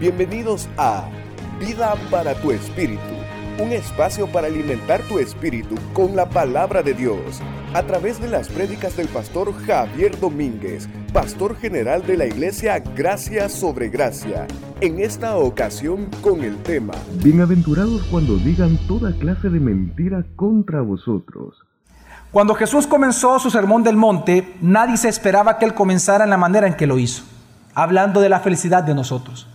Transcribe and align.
Bienvenidos 0.00 0.68
a 0.76 1.08
Vida 1.58 1.96
para 2.08 2.32
tu 2.34 2.52
Espíritu, 2.52 3.02
un 3.58 3.72
espacio 3.72 4.28
para 4.28 4.46
alimentar 4.46 5.00
tu 5.08 5.18
espíritu 5.18 5.74
con 5.92 6.14
la 6.14 6.28
palabra 6.28 6.84
de 6.84 6.94
Dios, 6.94 7.42
a 7.74 7.82
través 7.82 8.20
de 8.20 8.28
las 8.28 8.48
prédicas 8.48 8.96
del 8.96 9.08
pastor 9.08 9.52
Javier 9.66 10.16
Domínguez, 10.20 10.88
pastor 11.12 11.56
general 11.56 12.06
de 12.06 12.16
la 12.16 12.26
iglesia 12.26 12.78
Gracia 12.78 13.48
sobre 13.48 13.88
Gracia. 13.88 14.46
En 14.80 15.00
esta 15.00 15.36
ocasión 15.36 16.06
con 16.22 16.44
el 16.44 16.56
tema 16.58 16.94
Bienaventurados 17.24 18.04
cuando 18.04 18.36
digan 18.36 18.78
toda 18.86 19.12
clase 19.18 19.48
de 19.48 19.58
mentira 19.58 20.24
contra 20.36 20.80
vosotros. 20.80 21.56
Cuando 22.30 22.54
Jesús 22.54 22.86
comenzó 22.86 23.40
su 23.40 23.50
sermón 23.50 23.82
del 23.82 23.96
monte, 23.96 24.54
nadie 24.60 24.96
se 24.96 25.08
esperaba 25.08 25.58
que 25.58 25.64
él 25.64 25.74
comenzara 25.74 26.22
en 26.22 26.30
la 26.30 26.36
manera 26.36 26.68
en 26.68 26.74
que 26.74 26.86
lo 26.86 27.00
hizo, 27.00 27.24
hablando 27.74 28.20
de 28.20 28.28
la 28.28 28.38
felicidad 28.38 28.84
de 28.84 28.94
nosotros. 28.94 29.48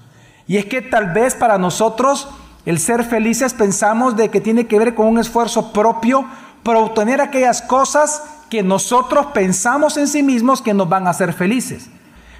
Y 0.48 0.58
es 0.58 0.66
que 0.66 0.82
tal 0.82 1.14
vez 1.14 1.36
para 1.36 1.58
nosotros 1.58 2.28
el 2.66 2.80
ser 2.80 3.04
felices 3.04 3.54
pensamos 3.54 4.16
de 4.16 4.30
que 4.30 4.42
tiene 4.42 4.68
que 4.68 4.80
ver 4.80 4.96
con 4.96 5.08
un 5.08 5.20
esfuerzo 5.20 5.74
propio 5.74 6.26
para 6.64 6.80
obtener 6.80 7.20
aquellas 7.22 7.62
cosas 7.62 8.24
que 8.50 8.64
nosotros 8.64 9.28
pensamos 9.28 9.98
en 9.98 10.08
sí 10.08 10.24
mismos 10.24 10.62
que 10.62 10.74
nos 10.74 10.88
van 10.88 11.08
a 11.08 11.10
hacer 11.10 11.34
felices. 11.34 11.90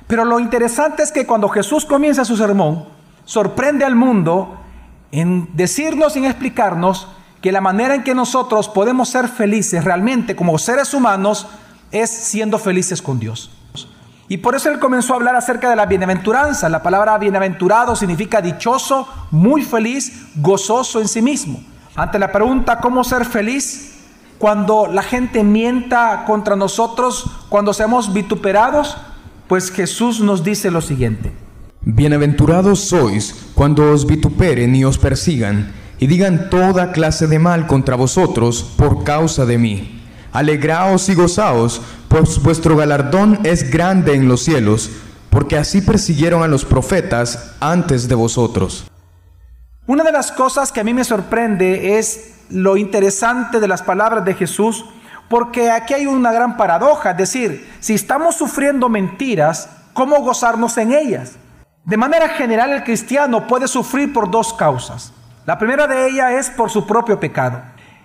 Pero 0.08 0.26
lo 0.26 0.40
interesante 0.40 1.04
es 1.04 1.12
que 1.12 1.26
cuando 1.26 1.50
Jesús 1.50 1.86
comienza 1.86 2.24
su 2.24 2.38
sermón, 2.38 2.86
sorprende 3.26 3.86
al 3.86 3.96
mundo 3.96 4.58
en 5.12 5.50
decirnos, 5.56 6.16
en 6.16 6.26
explicarnos, 6.26 7.08
que 7.42 7.52
la 7.52 7.62
manera 7.62 7.96
en 7.96 8.04
que 8.04 8.16
nosotros 8.16 8.70
podemos 8.70 9.10
ser 9.10 9.28
felices 9.28 9.84
realmente 9.84 10.36
como 10.36 10.58
seres 10.58 10.94
humanos 10.94 11.48
es 11.92 12.10
siendo 12.10 12.58
felices 12.58 13.02
con 13.02 13.20
Dios. 13.20 13.52
Y 14.30 14.38
por 14.38 14.56
eso 14.56 14.70
él 14.70 14.80
comenzó 14.80 15.14
a 15.14 15.18
hablar 15.18 15.36
acerca 15.36 15.70
de 15.70 15.76
la 15.76 15.86
bienaventuranza. 15.86 16.70
La 16.70 16.82
palabra 16.82 17.18
bienaventurado 17.18 17.96
significa 17.96 18.42
dichoso, 18.42 19.08
muy 19.32 19.64
feliz, 19.64 20.28
gozoso 20.36 21.02
en 21.02 21.08
sí 21.08 21.22
mismo. 21.22 21.62
Ante 21.96 22.18
la 22.20 22.32
pregunta 22.32 22.80
cómo 22.80 23.04
ser 23.04 23.26
feliz 23.26 23.94
cuando 24.40 24.88
la 24.88 25.04
gente 25.04 25.44
mienta 25.44 26.26
contra 26.26 26.56
nosotros, 26.56 27.26
cuando 27.50 27.74
seamos 27.74 28.14
vituperados, 28.14 28.98
pues 29.48 29.72
Jesús 29.72 30.20
nos 30.20 30.44
dice 30.44 30.72
lo 30.72 30.82
siguiente. 30.82 31.32
Bienaventurados 31.82 32.80
sois 32.80 33.52
cuando 33.54 33.92
os 33.92 34.06
vituperen 34.08 34.76
y 34.76 34.86
os 34.86 34.98
persigan 34.98 35.74
y 36.00 36.08
digan 36.08 36.50
toda 36.50 36.92
clase 36.92 37.28
de 37.28 37.40
mal 37.40 37.68
contra 37.68 37.96
vosotros 37.96 38.64
por 38.78 39.04
causa 39.04 39.46
de 39.46 39.58
mí. 39.58 40.03
Alegraos 40.34 41.10
y 41.10 41.14
gozaos, 41.14 41.80
pues 42.08 42.42
vuestro 42.42 42.76
galardón 42.76 43.40
es 43.44 43.70
grande 43.70 44.16
en 44.16 44.28
los 44.28 44.44
cielos, 44.44 44.90
porque 45.30 45.58
así 45.58 45.80
persiguieron 45.80 46.42
a 46.42 46.48
los 46.48 46.66
profetas 46.66 47.54
antes 47.60 48.08
de 48.08 48.16
vosotros. 48.16 48.90
Una 49.86 50.04
de 50.04 50.12
las 50.12 50.32
cosas 50.32 50.72
que 50.72 50.80
a 50.80 50.84
mí 50.84 50.92
me 50.92 51.04
sorprende 51.04 52.00
es 52.00 52.34
lo 52.50 52.78
interesante 52.78 53.60
de 53.60 53.68
las 53.68 53.84
palabras 53.84 54.26
de 54.26 54.34
Jesús, 54.34 54.86
porque 55.30 55.70
aquí 55.70 55.94
hay 55.94 56.08
una 56.08 56.32
gran 56.32 56.58
paradoja, 56.58 57.12
es 57.12 57.18
decir, 57.18 57.72
si 57.80 57.94
estamos 57.94 58.36
sufriendo 58.36 58.90
mentiras, 58.90 59.70
¿cómo 59.94 60.20
gozarnos 60.22 60.78
en 60.80 60.94
ellas? 60.94 61.34
De 61.86 61.98
manera 61.98 62.30
general 62.30 62.72
el 62.72 62.84
cristiano 62.84 63.46
puede 63.46 63.68
sufrir 63.68 64.12
por 64.12 64.32
dos 64.32 64.54
causas. 64.54 65.14
La 65.46 65.60
primera 65.60 65.86
de 65.86 66.08
ellas 66.08 66.32
es 66.32 66.50
por 66.50 66.72
su 66.72 66.88
propio 66.88 67.20
pecado. 67.20 67.62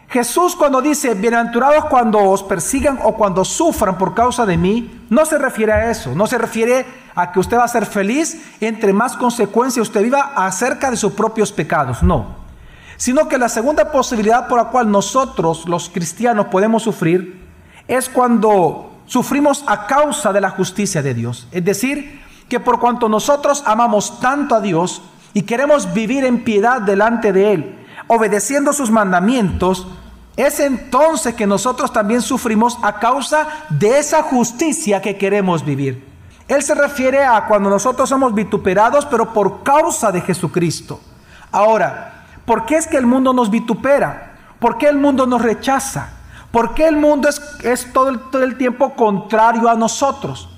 Jesús 0.08 0.56
cuando 0.56 0.80
dice, 0.80 1.12
bienaventurados 1.12 1.84
cuando 1.84 2.18
os 2.18 2.42
persigan 2.42 2.98
o 3.02 3.14
cuando 3.14 3.44
sufran 3.44 3.98
por 3.98 4.14
causa 4.14 4.46
de 4.46 4.56
mí, 4.56 5.04
no 5.10 5.26
se 5.26 5.36
refiere 5.36 5.72
a 5.72 5.90
eso, 5.90 6.14
no 6.14 6.26
se 6.26 6.38
refiere 6.38 6.86
a 7.14 7.30
que 7.30 7.40
usted 7.40 7.58
va 7.58 7.64
a 7.64 7.68
ser 7.68 7.84
feliz 7.84 8.42
entre 8.60 8.94
más 8.94 9.16
consecuencias 9.16 9.88
usted 9.88 10.02
viva 10.02 10.32
acerca 10.34 10.90
de 10.90 10.96
sus 10.96 11.12
propios 11.12 11.52
pecados, 11.52 12.02
no. 12.02 12.38
Sino 12.96 13.28
que 13.28 13.36
la 13.36 13.50
segunda 13.50 13.92
posibilidad 13.92 14.48
por 14.48 14.58
la 14.58 14.70
cual 14.70 14.90
nosotros 14.90 15.68
los 15.68 15.90
cristianos 15.90 16.46
podemos 16.46 16.84
sufrir 16.84 17.46
es 17.86 18.08
cuando 18.08 18.91
sufrimos 19.04 19.62
a 19.66 19.86
causa 19.86 20.32
de 20.32 20.41
la 20.41 20.50
justicia 20.50 21.02
de 21.02 21.12
Dios. 21.12 21.48
Es 21.52 21.64
decir, 21.66 22.22
que 22.48 22.60
por 22.60 22.80
cuanto 22.80 23.10
nosotros 23.10 23.62
amamos 23.66 24.20
tanto 24.20 24.54
a 24.54 24.60
Dios 24.62 25.02
y 25.34 25.42
queremos 25.42 25.92
vivir 25.92 26.24
en 26.24 26.44
piedad 26.44 26.80
delante 26.80 27.32
de 27.32 27.52
Él, 27.52 27.78
obedeciendo 28.08 28.72
sus 28.72 28.91
mandamientos, 28.91 29.86
es 30.36 30.60
entonces 30.60 31.34
que 31.34 31.46
nosotros 31.46 31.92
también 31.92 32.22
sufrimos 32.22 32.78
a 32.82 32.98
causa 32.98 33.48
de 33.70 33.98
esa 33.98 34.22
justicia 34.22 35.00
que 35.02 35.16
queremos 35.16 35.64
vivir. 35.64 36.06
Él 36.47 36.62
se 36.62 36.74
refiere 36.74 37.24
a 37.24 37.47
cuando 37.47 37.68
nosotros 37.68 38.08
somos 38.08 38.34
vituperados, 38.34 39.04
pero 39.04 39.32
por 39.32 39.62
causa 39.62 40.10
de 40.10 40.20
Jesucristo. 40.20 41.00
Ahora, 41.52 42.24
¿por 42.47 42.64
qué 42.66 42.76
es 42.76 42.86
que 42.86 42.97
el 42.97 43.06
mundo 43.06 43.32
nos 43.32 43.50
vitupera? 43.50 44.36
¿Por 44.58 44.78
qué 44.78 44.88
el 44.88 44.97
mundo 44.97 45.26
nos 45.26 45.42
rechaza? 45.42 46.10
¿Por 46.50 46.72
qué 46.72 46.86
el 46.86 46.97
mundo 46.97 47.28
es, 47.28 47.42
es 47.62 47.92
todo, 47.92 48.18
todo 48.18 48.42
el 48.42 48.56
tiempo 48.56 48.94
contrario 48.94 49.68
a 49.68 49.74
nosotros? 49.74 50.48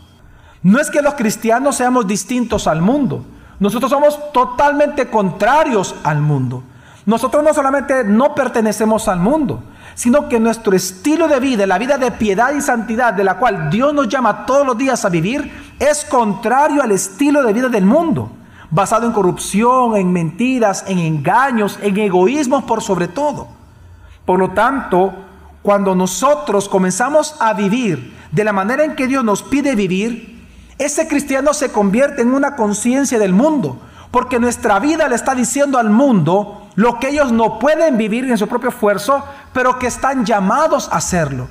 No 0.63 0.79
es 0.79 0.91
que 0.91 1.03
los 1.03 1.15
cristianos 1.15 1.77
seamos 1.77 2.07
distintos 2.07 2.67
al 2.67 2.83
mundo. 2.83 3.25
Nosotros 3.59 3.91
somos 3.91 4.33
totalmente 4.33 5.09
contrarios 5.09 5.95
al 6.05 6.21
mundo. 6.21 6.63
Nosotros 7.11 7.43
no 7.43 7.53
solamente 7.53 8.05
no 8.05 8.37
pertenecemos 8.37 9.09
al 9.09 9.19
mundo, 9.19 9.65
sino 9.97 10.29
que 10.29 10.39
nuestro 10.39 10.77
estilo 10.77 11.27
de 11.27 11.41
vida, 11.41 11.67
la 11.67 11.77
vida 11.77 11.99
de 11.99 12.13
piedad 12.13 12.55
y 12.55 12.61
santidad 12.61 13.13
de 13.13 13.25
la 13.25 13.37
cual 13.37 13.69
Dios 13.69 13.93
nos 13.93 14.09
llama 14.09 14.47
todos 14.47 14.65
los 14.65 14.79
días 14.79 15.05
a 15.05 15.09
vivir, 15.09 15.75
es 15.81 16.05
contrario 16.05 16.81
al 16.81 16.93
estilo 16.93 17.43
de 17.43 17.53
vida 17.53 17.69
del 17.69 17.85
mundo, 17.85 18.31
basado 18.71 19.09
en 19.09 19.13
corrupción, 19.13 19.97
en 19.97 20.13
mentiras, 20.13 20.85
en 20.87 21.01
engaños, 21.01 21.81
en 21.83 21.99
egoísmos 21.99 22.63
por 22.63 22.81
sobre 22.81 23.09
todo. 23.09 23.49
Por 24.25 24.39
lo 24.39 24.51
tanto, 24.51 25.13
cuando 25.63 25.97
nosotros 25.97 26.69
comenzamos 26.69 27.35
a 27.41 27.55
vivir 27.55 28.17
de 28.31 28.45
la 28.45 28.53
manera 28.53 28.85
en 28.85 28.95
que 28.95 29.09
Dios 29.09 29.25
nos 29.25 29.43
pide 29.43 29.75
vivir, 29.75 30.47
ese 30.79 31.09
cristiano 31.09 31.55
se 31.55 31.73
convierte 31.73 32.23
en 32.23 32.33
una 32.33 32.55
conciencia 32.55 33.19
del 33.19 33.33
mundo, 33.33 33.81
porque 34.11 34.39
nuestra 34.39 34.79
vida 34.79 35.09
le 35.09 35.15
está 35.15 35.35
diciendo 35.35 35.79
al 35.79 35.91
mundo, 35.91 36.69
lo 36.75 36.99
que 36.99 37.09
ellos 37.09 37.33
no 37.33 37.59
pueden 37.59 37.97
vivir 37.97 38.25
en 38.25 38.39
su 38.39 38.49
propio 38.49 38.71
esfuerzo, 38.71 39.25
pero 39.53 39.79
que 39.79 39.87
están 39.87 40.25
llamados 40.25 40.89
a 40.91 40.97
hacerlo. 40.97 41.49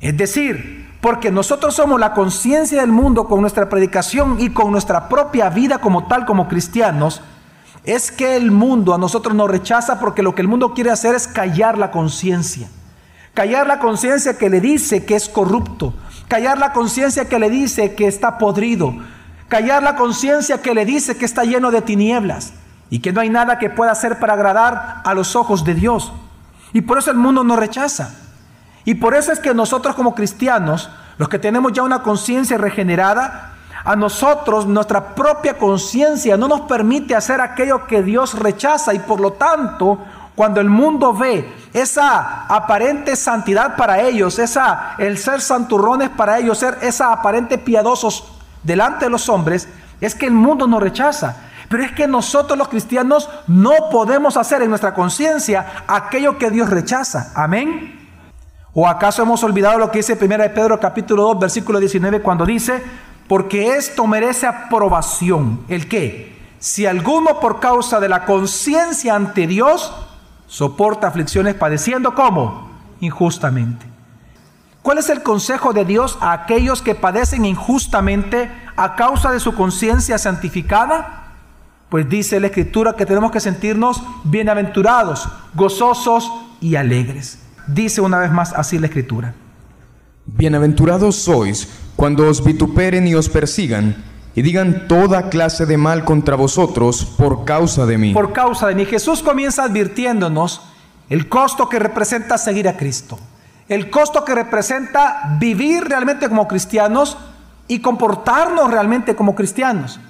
Es 0.00 0.16
decir, 0.16 0.88
porque 1.00 1.30
nosotros 1.30 1.74
somos 1.74 2.00
la 2.00 2.12
conciencia 2.12 2.80
del 2.80 2.90
mundo 2.90 3.26
con 3.26 3.40
nuestra 3.40 3.68
predicación 3.68 4.36
y 4.40 4.50
con 4.50 4.72
nuestra 4.72 5.08
propia 5.08 5.48
vida 5.50 5.78
como 5.78 6.06
tal, 6.06 6.24
como 6.24 6.48
cristianos, 6.48 7.22
es 7.84 8.10
que 8.10 8.36
el 8.36 8.50
mundo 8.50 8.94
a 8.94 8.98
nosotros 8.98 9.34
nos 9.34 9.50
rechaza 9.50 10.00
porque 10.00 10.22
lo 10.22 10.34
que 10.34 10.42
el 10.42 10.48
mundo 10.48 10.74
quiere 10.74 10.90
hacer 10.90 11.14
es 11.14 11.28
callar 11.28 11.78
la 11.78 11.90
conciencia. 11.90 12.68
Callar 13.34 13.68
la 13.68 13.78
conciencia 13.78 14.36
que 14.36 14.50
le 14.50 14.60
dice 14.60 15.04
que 15.04 15.14
es 15.14 15.28
corrupto. 15.28 15.94
Callar 16.26 16.58
la 16.58 16.72
conciencia 16.72 17.28
que 17.28 17.38
le 17.38 17.48
dice 17.48 17.94
que 17.94 18.08
está 18.08 18.36
podrido. 18.36 18.94
Callar 19.48 19.82
la 19.82 19.96
conciencia 19.96 20.60
que 20.60 20.74
le 20.74 20.84
dice 20.84 21.16
que 21.16 21.24
está 21.24 21.44
lleno 21.44 21.70
de 21.70 21.80
tinieblas 21.80 22.52
y 22.90 23.00
que 23.00 23.12
no 23.12 23.20
hay 23.20 23.30
nada 23.30 23.58
que 23.58 23.70
pueda 23.70 23.92
hacer 23.92 24.18
para 24.18 24.34
agradar 24.34 25.00
a 25.04 25.14
los 25.14 25.36
ojos 25.36 25.64
de 25.64 25.74
Dios. 25.74 26.12
Y 26.72 26.82
por 26.82 26.98
eso 26.98 27.10
el 27.10 27.16
mundo 27.16 27.42
nos 27.44 27.58
rechaza. 27.58 28.14
Y 28.84 28.94
por 28.94 29.14
eso 29.14 29.32
es 29.32 29.40
que 29.40 29.54
nosotros 29.54 29.94
como 29.94 30.14
cristianos, 30.14 30.90
los 31.16 31.28
que 31.28 31.38
tenemos 31.38 31.72
ya 31.72 31.82
una 31.82 32.02
conciencia 32.02 32.58
regenerada, 32.58 33.54
a 33.84 33.96
nosotros 33.96 34.66
nuestra 34.66 35.14
propia 35.14 35.56
conciencia 35.56 36.36
no 36.36 36.48
nos 36.48 36.62
permite 36.62 37.14
hacer 37.14 37.40
aquello 37.40 37.86
que 37.86 38.02
Dios 38.02 38.38
rechaza 38.38 38.92
y 38.92 38.98
por 38.98 39.20
lo 39.20 39.32
tanto 39.32 39.98
cuando 40.34 40.60
el 40.60 40.68
mundo 40.68 41.14
ve 41.14 41.50
esa 41.72 42.44
aparente 42.46 43.16
santidad 43.16 43.76
para 43.76 44.00
ellos, 44.02 44.38
esa 44.38 44.94
el 44.98 45.16
ser 45.18 45.40
santurrones 45.40 46.10
para 46.10 46.38
ellos, 46.38 46.58
ser 46.58 46.78
esa 46.82 47.12
aparente 47.12 47.58
piadosos 47.58 48.37
delante 48.62 49.06
de 49.06 49.10
los 49.10 49.28
hombres, 49.28 49.68
es 50.00 50.14
que 50.14 50.26
el 50.26 50.32
mundo 50.32 50.66
nos 50.66 50.82
rechaza. 50.82 51.36
Pero 51.68 51.82
es 51.82 51.92
que 51.92 52.06
nosotros 52.06 52.58
los 52.58 52.68
cristianos 52.68 53.28
no 53.46 53.72
podemos 53.90 54.36
hacer 54.36 54.62
en 54.62 54.70
nuestra 54.70 54.94
conciencia 54.94 55.84
aquello 55.86 56.38
que 56.38 56.50
Dios 56.50 56.70
rechaza. 56.70 57.32
Amén. 57.34 58.08
¿O 58.72 58.86
acaso 58.86 59.22
hemos 59.22 59.42
olvidado 59.42 59.78
lo 59.78 59.90
que 59.90 59.98
dice 59.98 60.18
1 60.20 60.36
Pedro 60.54 60.78
capítulo 60.78 61.24
2 61.24 61.40
versículo 61.40 61.80
19 61.80 62.22
cuando 62.22 62.46
dice, 62.46 62.82
porque 63.26 63.76
esto 63.76 64.06
merece 64.06 64.46
aprobación? 64.46 65.60
¿El 65.68 65.88
qué? 65.88 66.38
Si 66.58 66.86
alguno 66.86 67.40
por 67.40 67.60
causa 67.60 68.00
de 68.00 68.08
la 68.08 68.24
conciencia 68.24 69.14
ante 69.14 69.46
Dios 69.46 69.92
soporta 70.46 71.08
aflicciones 71.08 71.54
padeciendo 71.54 72.14
como 72.14 72.70
injustamente. 73.00 73.87
¿Cuál 74.82 74.98
es 74.98 75.10
el 75.10 75.22
consejo 75.22 75.72
de 75.72 75.84
Dios 75.84 76.18
a 76.20 76.32
aquellos 76.32 76.82
que 76.82 76.94
padecen 76.94 77.44
injustamente 77.44 78.50
a 78.76 78.94
causa 78.94 79.32
de 79.32 79.40
su 79.40 79.54
conciencia 79.54 80.18
santificada? 80.18 81.32
Pues 81.88 82.08
dice 82.08 82.38
la 82.40 82.48
escritura 82.48 82.94
que 82.94 83.06
tenemos 83.06 83.30
que 83.30 83.40
sentirnos 83.40 84.02
bienaventurados, 84.24 85.28
gozosos 85.54 86.30
y 86.60 86.76
alegres. 86.76 87.40
Dice 87.66 88.00
una 88.00 88.18
vez 88.18 88.30
más 88.30 88.52
así 88.52 88.78
la 88.78 88.86
escritura. 88.86 89.34
Bienaventurados 90.26 91.16
sois 91.16 91.68
cuando 91.96 92.28
os 92.28 92.44
vituperen 92.44 93.06
y 93.06 93.14
os 93.14 93.28
persigan, 93.28 93.96
y 94.34 94.42
digan 94.42 94.86
toda 94.86 95.30
clase 95.30 95.66
de 95.66 95.76
mal 95.76 96.04
contra 96.04 96.36
vosotros 96.36 97.04
por 97.04 97.44
causa 97.44 97.86
de 97.86 97.98
mí. 97.98 98.14
Por 98.14 98.32
causa 98.32 98.68
de 98.68 98.74
mí. 98.74 98.84
Jesús 98.84 99.22
comienza 99.22 99.64
advirtiéndonos 99.64 100.60
el 101.10 101.28
costo 101.28 101.68
que 101.68 101.78
representa 101.78 102.38
seguir 102.38 102.68
a 102.68 102.76
Cristo. 102.76 103.18
El 103.68 103.90
costo 103.90 104.24
que 104.24 104.34
representa 104.34 105.36
vivir 105.38 105.84
realmente 105.84 106.28
como 106.28 106.48
cristianos 106.48 107.18
y 107.66 107.80
comportarnos 107.80 108.70
realmente 108.70 109.14
como 109.14 109.34
cristianos. 109.34 110.00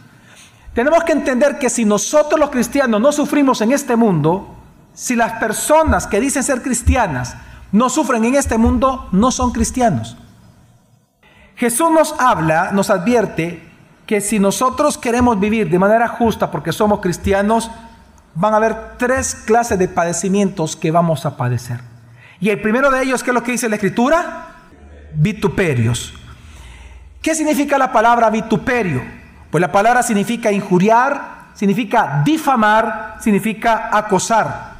Tenemos 0.75 1.03
que 1.03 1.13
entender 1.13 1.59
que 1.59 1.69
si 1.69 1.85
nosotros 1.85 2.39
los 2.39 2.51
cristianos 2.51 3.01
no 3.01 3.11
sufrimos 3.11 3.61
en 3.61 3.73
este 3.73 3.97
mundo, 3.97 4.55
si 4.95 5.17
las 5.17 5.33
personas 5.35 6.07
que 6.07 6.21
dicen 6.21 6.45
ser 6.45 6.63
cristianas 6.63 7.37
no 7.73 7.89
sufren 7.89 8.25
en 8.25 8.37
este 8.37 8.59
mundo, 8.59 9.09
no 9.13 9.31
son 9.31 9.53
cristianos. 9.53 10.17
Jesús 11.57 11.91
nos 11.91 12.15
habla, 12.21 12.71
nos 12.73 12.91
advierte 12.91 13.69
que 14.07 14.21
si 14.21 14.39
nosotros 14.39 14.97
queremos 14.97 15.39
vivir 15.41 15.69
de 15.69 15.79
manera 15.79 16.07
justa 16.07 16.51
porque 16.51 16.73
somos 16.73 17.01
cristianos, 17.01 17.71
van 18.35 18.55
a 18.55 18.59
haber 18.59 18.97
tres 18.97 19.35
clases 19.35 19.79
de 19.79 19.89
padecimientos 19.89 20.77
que 20.77 20.93
vamos 20.93 21.27
a 21.27 21.37
padecer. 21.37 21.81
Y 22.41 22.51
el 22.51 22.61
primero 22.61 22.91
de 22.91 23.03
ellos, 23.03 23.23
¿qué 23.23 23.31
es 23.31 23.35
lo 23.35 23.43
que 23.43 23.53
dice 23.53 23.69
la 23.69 23.77
Escritura? 23.77 24.47
Vituperios. 25.15 26.15
¿Qué 27.21 27.35
significa 27.35 27.79
la 27.79 27.93
palabra 27.93 28.31
vituperio? 28.31 29.03
Pues 29.51 29.61
la 29.61 29.73
palabra 29.73 30.03
significa 30.03 30.53
injuriar, 30.53 31.49
significa 31.55 32.23
difamar, 32.25 33.17
significa 33.21 33.91
acosar. 33.93 34.77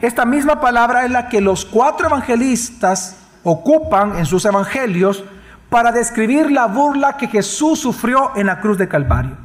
Esta 0.00 0.24
misma 0.24 0.60
palabra 0.60 1.04
es 1.04 1.10
la 1.10 1.28
que 1.28 1.40
los 1.40 1.64
cuatro 1.64 2.06
evangelistas 2.06 3.16
ocupan 3.44 4.16
en 4.18 4.26
sus 4.26 4.44
evangelios 4.44 5.24
para 5.70 5.92
describir 5.92 6.50
la 6.50 6.66
burla 6.66 7.16
que 7.16 7.28
Jesús 7.28 7.80
sufrió 7.80 8.32
en 8.36 8.46
la 8.46 8.60
cruz 8.60 8.78
de 8.78 8.88
Calvario. 8.88 9.36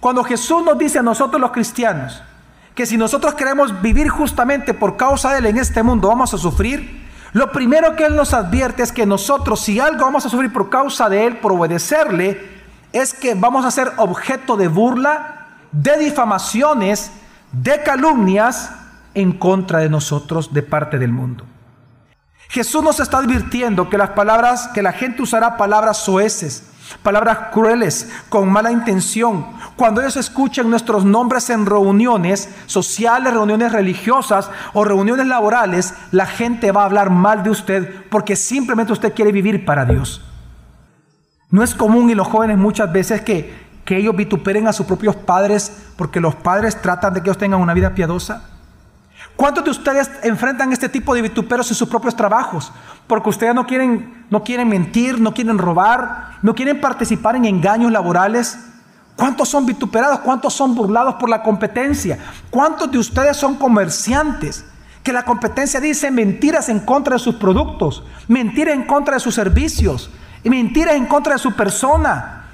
Cuando 0.00 0.24
Jesús 0.24 0.62
nos 0.64 0.78
dice 0.78 1.00
a 1.00 1.02
nosotros 1.02 1.40
los 1.40 1.50
cristianos 1.50 2.22
que 2.76 2.84
si 2.84 2.98
nosotros 2.98 3.34
queremos 3.34 3.80
vivir 3.80 4.10
justamente 4.10 4.74
por 4.74 4.98
causa 4.98 5.32
de 5.32 5.38
Él 5.38 5.46
en 5.46 5.56
este 5.56 5.82
mundo 5.82 6.08
vamos 6.08 6.34
a 6.34 6.38
sufrir, 6.38 7.06
lo 7.32 7.50
primero 7.50 7.96
que 7.96 8.04
Él 8.04 8.14
nos 8.14 8.34
advierte 8.34 8.82
es 8.82 8.92
que 8.92 9.06
nosotros 9.06 9.60
si 9.60 9.80
algo 9.80 10.04
vamos 10.04 10.26
a 10.26 10.28
sufrir 10.28 10.52
por 10.52 10.68
causa 10.68 11.08
de 11.08 11.26
Él, 11.26 11.38
por 11.38 11.52
obedecerle, 11.52 12.56
es 12.92 13.14
que 13.14 13.34
vamos 13.34 13.64
a 13.64 13.70
ser 13.70 13.92
objeto 13.96 14.58
de 14.58 14.68
burla, 14.68 15.46
de 15.72 15.96
difamaciones, 15.96 17.12
de 17.50 17.82
calumnias 17.82 18.72
en 19.14 19.32
contra 19.32 19.78
de 19.78 19.88
nosotros 19.88 20.52
de 20.52 20.62
parte 20.62 20.98
del 20.98 21.12
mundo. 21.12 21.46
Jesús 22.48 22.82
nos 22.82 23.00
está 23.00 23.18
advirtiendo 23.18 23.88
que 23.88 23.96
las 23.96 24.10
palabras, 24.10 24.68
que 24.68 24.82
la 24.82 24.92
gente 24.92 25.22
usará 25.22 25.56
palabras 25.56 25.96
soeces, 25.96 26.64
palabras 27.02 27.50
crueles, 27.52 28.10
con 28.28 28.50
mala 28.50 28.70
intención. 28.70 29.46
Cuando 29.76 30.00
ellos 30.00 30.16
escuchen 30.16 30.70
nuestros 30.70 31.04
nombres 31.04 31.50
en 31.50 31.66
reuniones 31.66 32.48
sociales, 32.66 33.32
reuniones 33.32 33.72
religiosas 33.72 34.50
o 34.72 34.84
reuniones 34.84 35.26
laborales, 35.26 35.94
la 36.12 36.26
gente 36.26 36.72
va 36.72 36.82
a 36.82 36.86
hablar 36.86 37.10
mal 37.10 37.42
de 37.42 37.50
usted 37.50 38.04
porque 38.10 38.36
simplemente 38.36 38.92
usted 38.92 39.14
quiere 39.14 39.32
vivir 39.32 39.64
para 39.64 39.84
Dios. 39.84 40.22
No 41.50 41.62
es 41.62 41.74
común 41.74 42.10
y 42.10 42.14
los 42.14 42.26
jóvenes 42.26 42.58
muchas 42.58 42.92
veces 42.92 43.20
que, 43.20 43.66
que 43.84 43.96
ellos 43.96 44.16
vituperen 44.16 44.66
a 44.66 44.72
sus 44.72 44.86
propios 44.86 45.16
padres 45.16 45.90
porque 45.96 46.20
los 46.20 46.34
padres 46.34 46.80
tratan 46.80 47.14
de 47.14 47.22
que 47.22 47.30
ellos 47.30 47.38
tengan 47.38 47.60
una 47.60 47.74
vida 47.74 47.94
piadosa. 47.94 48.50
¿Cuántos 49.36 49.64
de 49.64 49.70
ustedes 49.70 50.10
enfrentan 50.22 50.72
este 50.72 50.88
tipo 50.88 51.14
de 51.14 51.22
vituperos 51.22 51.70
en 51.70 51.76
sus 51.76 51.88
propios 51.88 52.16
trabajos? 52.16 52.72
Porque 53.06 53.30
ustedes 53.30 53.54
no 53.54 53.66
quieren, 53.66 54.26
no 54.30 54.42
quieren 54.42 54.68
mentir, 54.68 55.20
no 55.20 55.32
quieren 55.32 55.58
robar, 55.58 56.38
no 56.42 56.54
quieren 56.54 56.80
participar 56.80 57.36
en 57.36 57.44
engaños 57.44 57.92
laborales. 57.92 58.58
¿Cuántos 59.16 59.48
son 59.48 59.64
vituperados? 59.64 60.20
¿Cuántos 60.20 60.52
son 60.52 60.74
burlados 60.74 61.14
por 61.14 61.28
la 61.28 61.42
competencia? 61.42 62.18
¿Cuántos 62.50 62.90
de 62.90 62.98
ustedes 62.98 63.36
son 63.36 63.54
comerciantes? 63.56 64.64
Que 65.02 65.12
la 65.12 65.24
competencia 65.24 65.80
dice 65.80 66.10
mentiras 66.10 66.68
en 66.68 66.80
contra 66.80 67.14
de 67.14 67.20
sus 67.20 67.36
productos, 67.36 68.02
mentiras 68.28 68.74
en 68.74 68.84
contra 68.84 69.14
de 69.14 69.20
sus 69.20 69.34
servicios, 69.34 70.10
y 70.46 70.50
mentiras 70.50 70.94
en 70.94 71.06
contra 71.06 71.32
de 71.32 71.40
su 71.40 71.54
persona. 71.54 72.52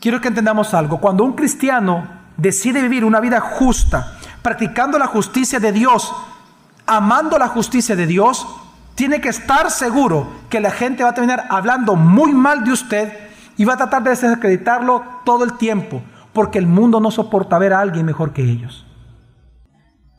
Quiero 0.00 0.20
que 0.20 0.26
entendamos 0.26 0.74
algo. 0.74 0.98
Cuando 0.98 1.22
un 1.22 1.34
cristiano 1.34 2.08
decide 2.36 2.82
vivir 2.82 3.04
una 3.04 3.20
vida 3.20 3.40
justa, 3.40 4.14
practicando 4.42 4.98
la 4.98 5.06
justicia 5.06 5.60
de 5.60 5.70
Dios, 5.70 6.12
amando 6.86 7.38
la 7.38 7.46
justicia 7.46 7.94
de 7.94 8.08
Dios, 8.08 8.44
tiene 9.00 9.22
que 9.22 9.30
estar 9.30 9.70
seguro 9.70 10.26
que 10.50 10.60
la 10.60 10.70
gente 10.70 11.02
va 11.02 11.08
a 11.08 11.14
terminar 11.14 11.46
hablando 11.48 11.96
muy 11.96 12.34
mal 12.34 12.64
de 12.64 12.72
usted 12.72 13.10
y 13.56 13.64
va 13.64 13.72
a 13.72 13.76
tratar 13.78 14.02
de 14.02 14.10
desacreditarlo 14.10 15.02
todo 15.24 15.42
el 15.42 15.56
tiempo, 15.56 16.02
porque 16.34 16.58
el 16.58 16.66
mundo 16.66 17.00
no 17.00 17.10
soporta 17.10 17.58
ver 17.58 17.72
a 17.72 17.80
alguien 17.80 18.04
mejor 18.04 18.34
que 18.34 18.42
ellos. 18.42 18.84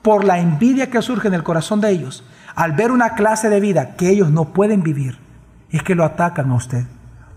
Por 0.01 0.23
la 0.23 0.39
envidia 0.39 0.89
que 0.89 0.99
surge 1.03 1.27
en 1.27 1.35
el 1.35 1.43
corazón 1.43 1.79
de 1.79 1.91
ellos, 1.91 2.23
al 2.55 2.71
ver 2.71 2.91
una 2.91 3.13
clase 3.13 3.49
de 3.49 3.59
vida 3.59 3.95
que 3.97 4.09
ellos 4.09 4.31
no 4.31 4.45
pueden 4.45 4.81
vivir, 4.81 5.19
es 5.69 5.83
que 5.83 5.93
lo 5.93 6.03
atacan 6.03 6.49
a 6.49 6.55
usted. 6.55 6.85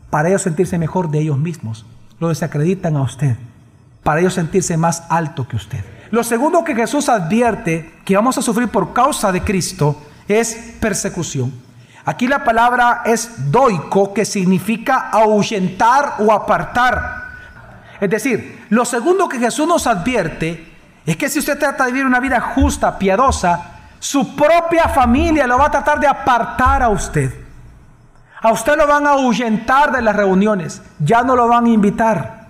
Para 0.09 0.31
ellos 0.31 0.41
sentirse 0.41 0.79
mejor 0.79 1.11
de 1.11 1.19
ellos 1.19 1.37
mismos, 1.37 1.85
lo 2.21 2.31
desacreditan 2.31 2.97
a 2.97 3.03
usted. 3.03 3.37
Para 4.03 4.21
ellos 4.21 4.33
sentirse 4.33 4.79
más 4.79 5.05
alto 5.11 5.47
que 5.47 5.57
usted. 5.57 5.85
Lo 6.11 6.25
segundo 6.25 6.65
que 6.65 6.75
Jesús 6.75 7.11
advierte 7.11 7.97
que 8.07 8.17
vamos 8.17 8.39
a 8.39 8.43
sufrir 8.43 8.69
por 8.69 8.95
causa 8.95 9.31
de 9.31 9.43
Cristo 9.43 10.01
es 10.29 10.77
persecución. 10.81 11.53
Aquí 12.05 12.27
la 12.27 12.45
palabra 12.45 13.03
es 13.05 13.51
doico, 13.51 14.13
que 14.13 14.25
significa 14.25 15.09
ahuyentar 15.11 16.17
o 16.19 16.33
apartar. 16.33 17.25
Es 18.01 18.11
decir, 18.11 18.67
lo 18.69 18.85
segundo 18.85 19.29
que 19.29 19.39
Jesús 19.39 19.67
nos 19.67 19.87
advierte 19.87 20.73
es 21.07 21.17
que 21.17 21.29
si 21.29 21.39
usted 21.39 21.59
trata 21.59 21.87
de 21.87 21.93
vivir 21.93 22.07
una 22.07 22.21
vida 22.21 22.41
justa, 22.41 22.99
piadosa, 22.99 23.75
su 23.99 24.37
propia 24.37 24.89
familia 24.89 25.47
lo 25.47 25.57
va 25.57 25.67
a 25.67 25.71
tratar 25.71 25.99
de 25.99 26.07
apartar 26.07 26.83
a 26.83 26.91
usted. 26.91 27.33
A 28.43 28.53
usted 28.53 28.77
lo 28.77 28.87
van 28.87 29.07
a 29.07 29.13
ahuyentar 29.13 29.91
de 29.91 30.03
las 30.03 30.15
reuniones, 30.15 30.83
ya 30.99 31.23
no 31.23 31.35
lo 31.35 31.49
van 31.49 31.65
a 31.65 31.71
invitar. 31.71 32.49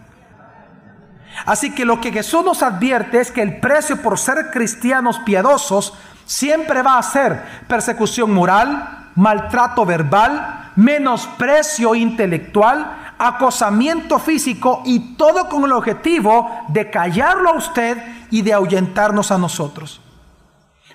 Así 1.46 1.72
que 1.72 1.84
lo 1.84 2.00
que 2.00 2.10
Jesús 2.10 2.44
nos 2.44 2.62
advierte 2.62 3.20
es 3.20 3.30
que 3.30 3.42
el 3.42 3.60
precio 3.60 4.02
por 4.02 4.18
ser 4.18 4.50
cristianos 4.50 5.20
piadosos 5.20 5.94
siempre 6.24 6.82
va 6.82 6.98
a 6.98 7.02
ser 7.02 7.42
persecución 7.68 8.32
moral, 8.32 9.10
maltrato 9.14 9.84
verbal, 9.84 10.72
menosprecio 10.76 11.94
intelectual, 11.94 13.14
acosamiento 13.18 14.18
físico 14.18 14.82
y 14.84 15.16
todo 15.16 15.48
con 15.48 15.64
el 15.64 15.72
objetivo 15.72 16.50
de 16.68 16.90
callarlo 16.90 17.50
a 17.50 17.54
usted 17.54 17.98
y 18.30 18.42
de 18.42 18.52
ahuyentarnos 18.52 19.30
a 19.30 19.38
nosotros. 19.38 20.00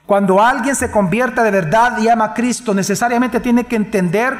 Cuando 0.06 0.42
alguien 0.42 0.75
se 0.75 0.92
convierte 0.92 1.44
de 1.44 1.51
verdad 1.51 2.00
y 2.00 2.10
ama 2.10 2.25
a 2.25 2.34
Cristo, 2.34 2.74
necesariamente 2.74 3.39
tiene 3.39 3.65
que 3.65 3.75
entender, 3.75 4.38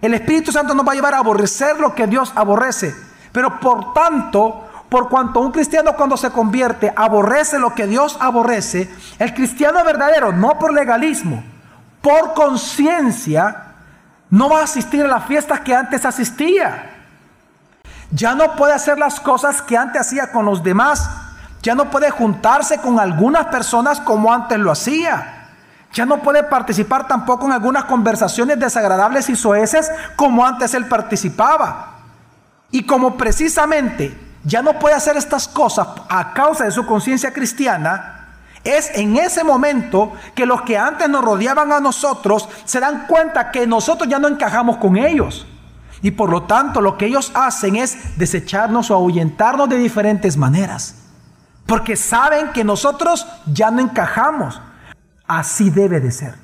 el 0.00 0.14
Espíritu 0.14 0.52
Santo 0.52 0.74
nos 0.74 0.86
va 0.86 0.92
a 0.92 0.94
llevar 0.94 1.14
a 1.14 1.18
aborrecer 1.18 1.78
lo 1.78 1.94
que 1.94 2.06
Dios 2.06 2.32
aborrece. 2.36 2.94
Pero 3.32 3.60
por 3.60 3.92
tanto, 3.92 4.69
por 4.90 5.08
cuanto 5.08 5.40
un 5.40 5.52
cristiano 5.52 5.94
cuando 5.96 6.16
se 6.16 6.30
convierte 6.30 6.92
aborrece 6.94 7.58
lo 7.58 7.74
que 7.74 7.86
Dios 7.86 8.18
aborrece, 8.20 8.92
el 9.18 9.32
cristiano 9.32 9.82
verdadero, 9.84 10.32
no 10.32 10.58
por 10.58 10.74
legalismo, 10.74 11.42
por 12.02 12.34
conciencia, 12.34 13.68
no 14.30 14.48
va 14.50 14.60
a 14.60 14.64
asistir 14.64 15.04
a 15.04 15.08
las 15.08 15.24
fiestas 15.26 15.60
que 15.60 15.74
antes 15.74 16.04
asistía. 16.04 16.90
Ya 18.10 18.34
no 18.34 18.56
puede 18.56 18.72
hacer 18.72 18.98
las 18.98 19.20
cosas 19.20 19.62
que 19.62 19.76
antes 19.76 20.00
hacía 20.00 20.32
con 20.32 20.44
los 20.44 20.62
demás. 20.62 21.08
Ya 21.62 21.74
no 21.74 21.90
puede 21.90 22.10
juntarse 22.10 22.78
con 22.78 22.98
algunas 22.98 23.46
personas 23.46 24.00
como 24.00 24.32
antes 24.32 24.58
lo 24.58 24.72
hacía. 24.72 25.48
Ya 25.92 26.06
no 26.06 26.18
puede 26.18 26.42
participar 26.44 27.06
tampoco 27.06 27.46
en 27.46 27.52
algunas 27.52 27.84
conversaciones 27.84 28.58
desagradables 28.58 29.28
y 29.28 29.36
soeces 29.36 29.90
como 30.16 30.44
antes 30.44 30.74
él 30.74 30.86
participaba. 30.86 31.98
Y 32.72 32.84
como 32.84 33.16
precisamente 33.16 34.29
ya 34.44 34.62
no 34.62 34.78
puede 34.78 34.94
hacer 34.94 35.16
estas 35.16 35.48
cosas 35.48 35.88
a 36.08 36.32
causa 36.32 36.64
de 36.64 36.70
su 36.70 36.86
conciencia 36.86 37.32
cristiana, 37.32 38.16
es 38.64 38.90
en 38.94 39.16
ese 39.16 39.42
momento 39.42 40.12
que 40.34 40.46
los 40.46 40.62
que 40.62 40.76
antes 40.76 41.08
nos 41.08 41.24
rodeaban 41.24 41.72
a 41.72 41.80
nosotros 41.80 42.48
se 42.64 42.80
dan 42.80 43.06
cuenta 43.06 43.50
que 43.50 43.66
nosotros 43.66 44.08
ya 44.08 44.18
no 44.18 44.28
encajamos 44.28 44.76
con 44.76 44.96
ellos. 44.96 45.46
Y 46.02 46.12
por 46.12 46.30
lo 46.30 46.44
tanto 46.44 46.80
lo 46.80 46.96
que 46.96 47.06
ellos 47.06 47.30
hacen 47.34 47.76
es 47.76 48.18
desecharnos 48.18 48.90
o 48.90 48.94
ahuyentarnos 48.94 49.68
de 49.68 49.78
diferentes 49.78 50.36
maneras. 50.36 50.96
Porque 51.66 51.96
saben 51.96 52.52
que 52.52 52.64
nosotros 52.64 53.26
ya 53.46 53.70
no 53.70 53.80
encajamos. 53.80 54.60
Así 55.26 55.70
debe 55.70 56.00
de 56.00 56.10
ser. 56.10 56.34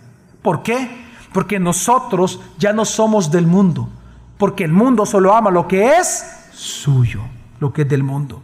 ¿Por 0.42 0.62
qué? 0.62 1.06
Porque 1.32 1.58
nosotros 1.58 2.40
ya 2.58 2.72
no 2.72 2.84
somos 2.84 3.30
del 3.30 3.46
mundo. 3.46 3.88
Porque 4.38 4.64
el 4.64 4.72
mundo 4.72 5.04
solo 5.04 5.34
ama 5.34 5.50
lo 5.50 5.66
que 5.66 5.96
es 5.96 6.24
suyo 6.52 7.22
lo 7.60 7.72
que 7.72 7.82
es 7.82 7.88
del 7.88 8.02
mundo. 8.02 8.42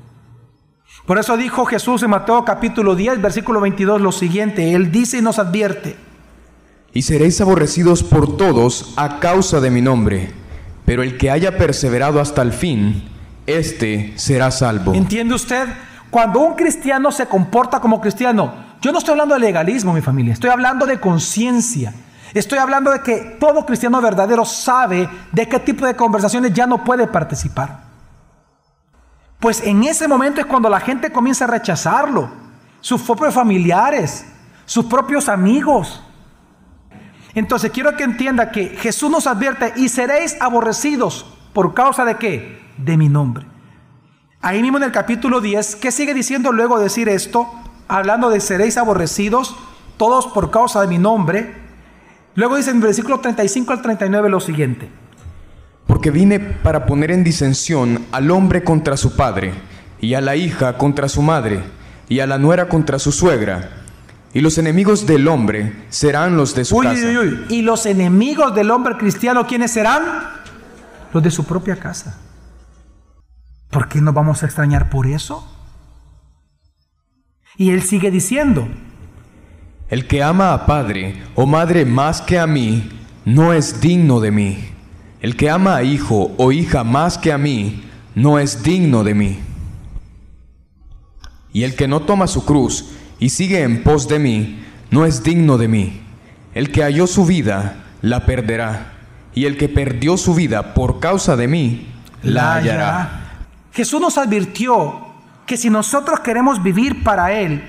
Por 1.06 1.18
eso 1.18 1.36
dijo 1.36 1.64
Jesús 1.64 2.02
en 2.02 2.10
Mateo 2.10 2.44
capítulo 2.44 2.94
10, 2.94 3.20
versículo 3.20 3.60
22 3.60 4.00
lo 4.00 4.12
siguiente. 4.12 4.74
Él 4.74 4.92
dice 4.92 5.18
y 5.18 5.22
nos 5.22 5.38
advierte. 5.38 5.96
Y 6.92 7.02
seréis 7.02 7.40
aborrecidos 7.40 8.02
por 8.02 8.36
todos 8.36 8.92
a 8.96 9.18
causa 9.18 9.60
de 9.60 9.70
mi 9.70 9.80
nombre, 9.80 10.30
pero 10.84 11.02
el 11.02 11.16
que 11.16 11.30
haya 11.30 11.56
perseverado 11.56 12.20
hasta 12.20 12.42
el 12.42 12.52
fin, 12.52 13.08
éste 13.46 14.12
será 14.16 14.50
salvo. 14.50 14.92
¿Entiende 14.94 15.34
usted? 15.34 15.68
Cuando 16.10 16.40
un 16.40 16.54
cristiano 16.54 17.10
se 17.10 17.26
comporta 17.26 17.80
como 17.80 18.00
cristiano, 18.00 18.52
yo 18.82 18.92
no 18.92 18.98
estoy 18.98 19.12
hablando 19.12 19.34
de 19.34 19.40
legalismo, 19.40 19.94
mi 19.94 20.02
familia, 20.02 20.34
estoy 20.34 20.50
hablando 20.50 20.84
de 20.86 21.00
conciencia. 21.00 21.94
Estoy 22.34 22.58
hablando 22.58 22.90
de 22.90 23.02
que 23.02 23.36
todo 23.38 23.66
cristiano 23.66 24.00
verdadero 24.00 24.44
sabe 24.44 25.08
de 25.32 25.48
qué 25.48 25.58
tipo 25.58 25.84
de 25.84 25.94
conversaciones 25.94 26.52
ya 26.54 26.66
no 26.66 26.82
puede 26.82 27.06
participar. 27.06 27.81
Pues 29.42 29.60
en 29.64 29.82
ese 29.82 30.06
momento 30.06 30.40
es 30.40 30.46
cuando 30.46 30.70
la 30.70 30.78
gente 30.78 31.10
comienza 31.10 31.46
a 31.46 31.48
rechazarlo. 31.48 32.30
Sus 32.80 33.02
propios 33.02 33.34
familiares, 33.34 34.24
sus 34.64 34.84
propios 34.84 35.28
amigos. 35.28 36.00
Entonces 37.34 37.72
quiero 37.72 37.96
que 37.96 38.04
entienda 38.04 38.52
que 38.52 38.68
Jesús 38.68 39.10
nos 39.10 39.26
advierte 39.26 39.72
y 39.74 39.88
seréis 39.88 40.40
aborrecidos 40.40 41.26
por 41.52 41.74
causa 41.74 42.04
de 42.04 42.18
qué? 42.18 42.62
De 42.76 42.96
mi 42.96 43.08
nombre. 43.08 43.44
Ahí 44.40 44.62
mismo 44.62 44.76
en 44.76 44.84
el 44.84 44.92
capítulo 44.92 45.40
10, 45.40 45.74
¿qué 45.74 45.90
sigue 45.90 46.14
diciendo 46.14 46.52
luego 46.52 46.78
de 46.78 46.84
decir 46.84 47.08
esto? 47.08 47.52
Hablando 47.88 48.30
de 48.30 48.38
seréis 48.38 48.76
aborrecidos 48.76 49.56
todos 49.96 50.28
por 50.28 50.52
causa 50.52 50.80
de 50.82 50.86
mi 50.86 50.98
nombre. 50.98 51.52
Luego 52.36 52.56
dice 52.56 52.70
en 52.70 52.80
versículo 52.80 53.18
35 53.18 53.72
al 53.72 53.82
39 53.82 54.28
lo 54.28 54.38
siguiente. 54.38 55.01
Porque 55.86 56.10
vine 56.10 56.40
para 56.40 56.86
poner 56.86 57.10
en 57.10 57.24
disensión 57.24 58.06
al 58.12 58.30
hombre 58.30 58.64
contra 58.64 58.96
su 58.96 59.16
padre, 59.16 59.52
y 60.00 60.14
a 60.14 60.20
la 60.20 60.36
hija 60.36 60.78
contra 60.78 61.08
su 61.08 61.22
madre, 61.22 61.62
y 62.08 62.20
a 62.20 62.26
la 62.26 62.38
nuera 62.38 62.68
contra 62.68 62.98
su 62.98 63.12
suegra. 63.12 63.70
Y 64.34 64.40
los 64.40 64.56
enemigos 64.58 65.06
del 65.06 65.28
hombre 65.28 65.72
serán 65.90 66.36
los 66.36 66.54
de 66.54 66.64
su 66.64 66.76
Uy, 66.76 66.86
casa. 66.86 67.06
uy, 67.06 67.16
uy. 67.18 67.44
Y 67.50 67.62
los 67.62 67.84
enemigos 67.86 68.54
del 68.54 68.70
hombre 68.70 68.96
cristiano, 68.96 69.46
¿quiénes 69.46 69.72
serán? 69.72 70.02
Los 71.12 71.22
de 71.22 71.30
su 71.30 71.44
propia 71.44 71.76
casa. 71.76 72.18
¿Por 73.70 73.88
qué 73.88 74.00
nos 74.00 74.14
vamos 74.14 74.42
a 74.42 74.46
extrañar 74.46 74.88
por 74.88 75.06
eso? 75.06 75.46
Y 77.56 77.70
él 77.70 77.82
sigue 77.82 78.10
diciendo, 78.10 78.66
El 79.88 80.06
que 80.06 80.22
ama 80.22 80.54
a 80.54 80.64
padre 80.64 81.22
o 81.34 81.44
madre 81.46 81.84
más 81.84 82.22
que 82.22 82.38
a 82.38 82.46
mí, 82.46 82.88
no 83.26 83.52
es 83.52 83.80
digno 83.80 84.20
de 84.20 84.30
mí. 84.30 84.71
El 85.22 85.36
que 85.36 85.48
ama 85.48 85.76
a 85.76 85.84
hijo 85.84 86.32
o 86.36 86.50
hija 86.50 86.82
más 86.82 87.16
que 87.16 87.32
a 87.32 87.38
mí, 87.38 87.84
no 88.16 88.40
es 88.40 88.64
digno 88.64 89.04
de 89.04 89.14
mí. 89.14 89.38
Y 91.52 91.62
el 91.62 91.76
que 91.76 91.86
no 91.86 92.00
toma 92.00 92.26
su 92.26 92.44
cruz 92.44 92.90
y 93.20 93.28
sigue 93.28 93.62
en 93.62 93.84
pos 93.84 94.08
de 94.08 94.18
mí, 94.18 94.64
no 94.90 95.06
es 95.06 95.22
digno 95.22 95.58
de 95.58 95.68
mí. 95.68 96.02
El 96.54 96.72
que 96.72 96.82
halló 96.82 97.06
su 97.06 97.24
vida, 97.24 97.84
la 98.02 98.26
perderá. 98.26 98.94
Y 99.32 99.44
el 99.44 99.56
que 99.56 99.68
perdió 99.68 100.16
su 100.16 100.34
vida 100.34 100.74
por 100.74 100.98
causa 100.98 101.36
de 101.36 101.46
mí, 101.46 101.86
la 102.22 102.56
hallará. 102.56 103.44
Jesús 103.72 104.00
nos 104.00 104.18
advirtió 104.18 105.06
que 105.46 105.56
si 105.56 105.70
nosotros 105.70 106.18
queremos 106.18 106.60
vivir 106.60 107.04
para 107.04 107.30
Él, 107.32 107.62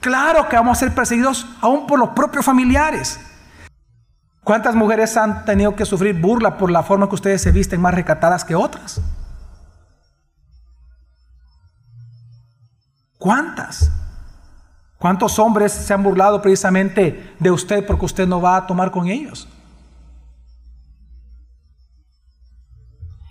claro 0.00 0.48
que 0.48 0.56
vamos 0.56 0.76
a 0.76 0.80
ser 0.80 0.92
perseguidos 0.92 1.46
aún 1.60 1.86
por 1.86 2.00
los 2.00 2.08
propios 2.10 2.44
familiares. 2.44 3.20
¿Cuántas 4.44 4.74
mujeres 4.74 5.16
han 5.16 5.46
tenido 5.46 5.74
que 5.74 5.86
sufrir 5.86 6.20
burla 6.20 6.58
por 6.58 6.70
la 6.70 6.82
forma 6.82 7.08
que 7.08 7.14
ustedes 7.14 7.40
se 7.40 7.50
visten 7.50 7.80
más 7.80 7.94
recatadas 7.94 8.44
que 8.44 8.54
otras? 8.54 9.00
¿Cuántas? 13.18 13.90
¿Cuántos 14.98 15.38
hombres 15.38 15.72
se 15.72 15.94
han 15.94 16.02
burlado 16.02 16.42
precisamente 16.42 17.34
de 17.38 17.50
usted 17.50 17.86
porque 17.86 18.04
usted 18.04 18.28
no 18.28 18.40
va 18.40 18.56
a 18.56 18.66
tomar 18.66 18.90
con 18.90 19.08
ellos? 19.08 19.48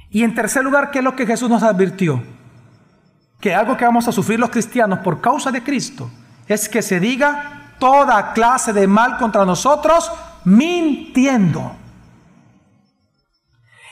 Y 0.09 0.23
en 0.23 0.33
tercer 0.33 0.63
lugar, 0.63 0.89
¿qué 0.89 0.99
es 0.99 1.03
lo 1.03 1.15
que 1.15 1.27
Jesús 1.27 1.49
nos 1.49 1.61
advirtió? 1.61 2.23
Que 3.39 3.53
algo 3.53 3.77
que 3.77 3.85
vamos 3.85 4.07
a 4.07 4.11
sufrir 4.11 4.39
los 4.39 4.49
cristianos 4.49 4.99
por 4.99 5.21
causa 5.21 5.51
de 5.51 5.63
Cristo 5.63 6.09
es 6.47 6.67
que 6.67 6.81
se 6.81 6.99
diga 6.99 7.75
toda 7.79 8.33
clase 8.33 8.73
de 8.73 8.87
mal 8.87 9.17
contra 9.17 9.45
nosotros 9.45 10.11
mintiendo. 10.45 11.75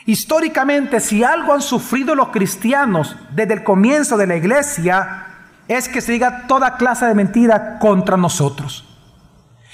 Históricamente, 0.05 1.00
si 1.00 1.24
algo 1.24 1.53
han 1.53 1.62
sufrido 1.62 2.15
los 2.15 2.29
cristianos 2.29 3.15
desde 3.34 3.53
el 3.53 3.63
comienzo 3.63 4.17
de 4.17 4.27
la 4.27 4.36
iglesia, 4.36 5.27
es 5.67 5.88
que 5.88 6.01
se 6.01 6.12
diga 6.13 6.48
toda 6.48 6.75
clase 6.75 7.05
de 7.05 7.13
mentira 7.13 7.79
contra 7.79 8.17
nosotros. 8.17 8.86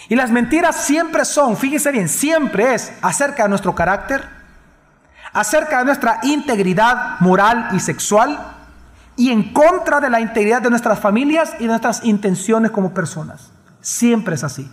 Y 0.10 0.16
las 0.16 0.32
mentiras 0.32 0.76
siempre 0.76 1.26
son, 1.26 1.58
fíjese 1.58 1.92
bien, 1.92 2.08
siempre 2.08 2.76
es 2.76 2.94
acerca 3.02 3.44
de 3.44 3.50
nuestro 3.50 3.74
carácter, 3.74 4.24
acerca 5.34 5.80
de 5.80 5.86
nuestra 5.86 6.20
integridad 6.24 7.20
moral 7.20 7.70
y 7.74 7.80
sexual 7.80 8.56
y 9.16 9.32
en 9.32 9.52
contra 9.52 10.00
de 10.00 10.10
la 10.10 10.22
integridad 10.22 10.62
de 10.62 10.70
nuestras 10.70 11.00
familias 11.00 11.56
y 11.60 11.64
de 11.64 11.68
nuestras 11.68 12.04
intenciones 12.06 12.72
como 12.72 12.94
personas. 12.94 13.52
Siempre 13.82 14.36
es 14.36 14.44
así. 14.44 14.70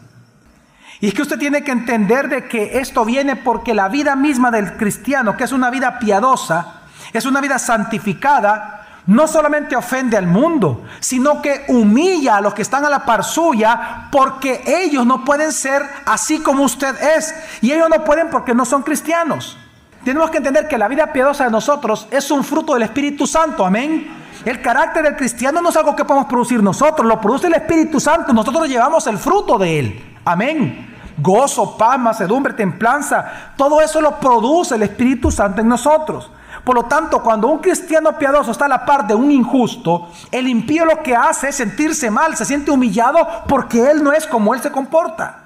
Y 1.00 1.08
es 1.08 1.14
que 1.14 1.22
usted 1.22 1.38
tiene 1.38 1.62
que 1.64 1.72
entender 1.72 2.28
de 2.28 2.48
que 2.48 2.78
esto 2.78 3.04
viene 3.04 3.36
porque 3.36 3.74
la 3.74 3.88
vida 3.88 4.16
misma 4.16 4.50
del 4.50 4.76
cristiano, 4.76 5.36
que 5.36 5.44
es 5.44 5.52
una 5.52 5.70
vida 5.70 5.98
piadosa, 5.98 6.82
es 7.12 7.26
una 7.26 7.40
vida 7.40 7.58
santificada, 7.58 8.84
no 9.06 9.28
solamente 9.28 9.76
ofende 9.76 10.16
al 10.16 10.26
mundo, 10.26 10.84
sino 11.00 11.42
que 11.42 11.64
humilla 11.68 12.38
a 12.38 12.40
los 12.40 12.54
que 12.54 12.62
están 12.62 12.84
a 12.84 12.90
la 12.90 13.04
par 13.04 13.22
suya 13.22 14.08
porque 14.10 14.62
ellos 14.66 15.04
no 15.04 15.24
pueden 15.24 15.52
ser 15.52 15.82
así 16.06 16.40
como 16.40 16.62
usted 16.62 16.94
es. 17.16 17.34
Y 17.60 17.72
ellos 17.72 17.88
no 17.90 18.02
pueden 18.04 18.30
porque 18.30 18.54
no 18.54 18.64
son 18.64 18.82
cristianos. 18.82 19.58
Tenemos 20.04 20.30
que 20.30 20.38
entender 20.38 20.68
que 20.68 20.78
la 20.78 20.88
vida 20.88 21.12
piadosa 21.12 21.44
de 21.44 21.50
nosotros 21.50 22.06
es 22.10 22.30
un 22.30 22.44
fruto 22.44 22.74
del 22.74 22.82
Espíritu 22.82 23.26
Santo, 23.26 23.64
amén. 23.64 24.22
El 24.44 24.60
carácter 24.60 25.02
del 25.02 25.16
cristiano 25.16 25.62
no 25.62 25.70
es 25.70 25.76
algo 25.76 25.96
que 25.96 26.04
podemos 26.04 26.28
producir 26.28 26.62
nosotros, 26.62 27.06
lo 27.06 27.18
produce 27.20 27.46
el 27.46 27.54
Espíritu 27.54 27.98
Santo, 27.98 28.32
nosotros 28.34 28.68
llevamos 28.68 29.06
el 29.06 29.16
fruto 29.16 29.56
de 29.56 29.78
él, 29.78 30.13
amén. 30.24 30.94
Gozo, 31.16 31.76
paz, 31.76 31.98
macedumbre, 31.98 32.52
templanza, 32.54 33.52
todo 33.56 33.80
eso 33.80 34.00
lo 34.00 34.18
produce 34.18 34.74
el 34.74 34.82
Espíritu 34.82 35.30
Santo 35.30 35.60
en 35.60 35.68
nosotros. 35.68 36.30
Por 36.64 36.74
lo 36.74 36.84
tanto, 36.84 37.22
cuando 37.22 37.48
un 37.48 37.58
cristiano 37.58 38.18
piadoso 38.18 38.50
está 38.50 38.64
a 38.64 38.68
la 38.68 38.86
par 38.86 39.06
de 39.06 39.14
un 39.14 39.30
injusto, 39.30 40.08
el 40.30 40.48
impío 40.48 40.86
lo 40.86 41.02
que 41.02 41.14
hace 41.14 41.50
es 41.50 41.56
sentirse 41.56 42.10
mal, 42.10 42.36
se 42.36 42.46
siente 42.46 42.70
humillado 42.70 43.18
porque 43.46 43.90
él 43.90 44.02
no 44.02 44.12
es 44.12 44.26
como 44.26 44.54
él 44.54 44.62
se 44.62 44.72
comporta. 44.72 45.42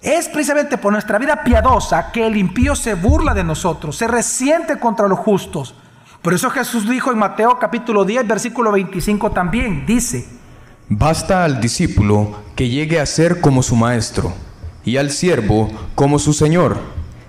Es 0.00 0.28
precisamente 0.28 0.78
por 0.78 0.92
nuestra 0.92 1.18
vida 1.18 1.42
piadosa 1.42 2.12
que 2.12 2.26
el 2.26 2.36
impío 2.36 2.76
se 2.76 2.94
burla 2.94 3.34
de 3.34 3.42
nosotros, 3.42 3.96
se 3.96 4.06
resiente 4.06 4.78
contra 4.78 5.08
los 5.08 5.18
justos. 5.18 5.74
Por 6.22 6.32
eso 6.32 6.50
Jesús 6.50 6.88
dijo 6.88 7.10
en 7.10 7.18
Mateo 7.18 7.58
capítulo 7.58 8.04
10, 8.04 8.28
versículo 8.28 8.70
25 8.70 9.32
también, 9.32 9.84
dice, 9.86 10.35
Basta 10.88 11.42
al 11.42 11.60
discípulo 11.60 12.36
que 12.54 12.68
llegue 12.68 13.00
a 13.00 13.06
ser 13.06 13.40
como 13.40 13.64
su 13.64 13.74
maestro, 13.74 14.32
y 14.84 14.98
al 14.98 15.10
siervo 15.10 15.68
como 15.96 16.20
su 16.20 16.32
señor. 16.32 16.78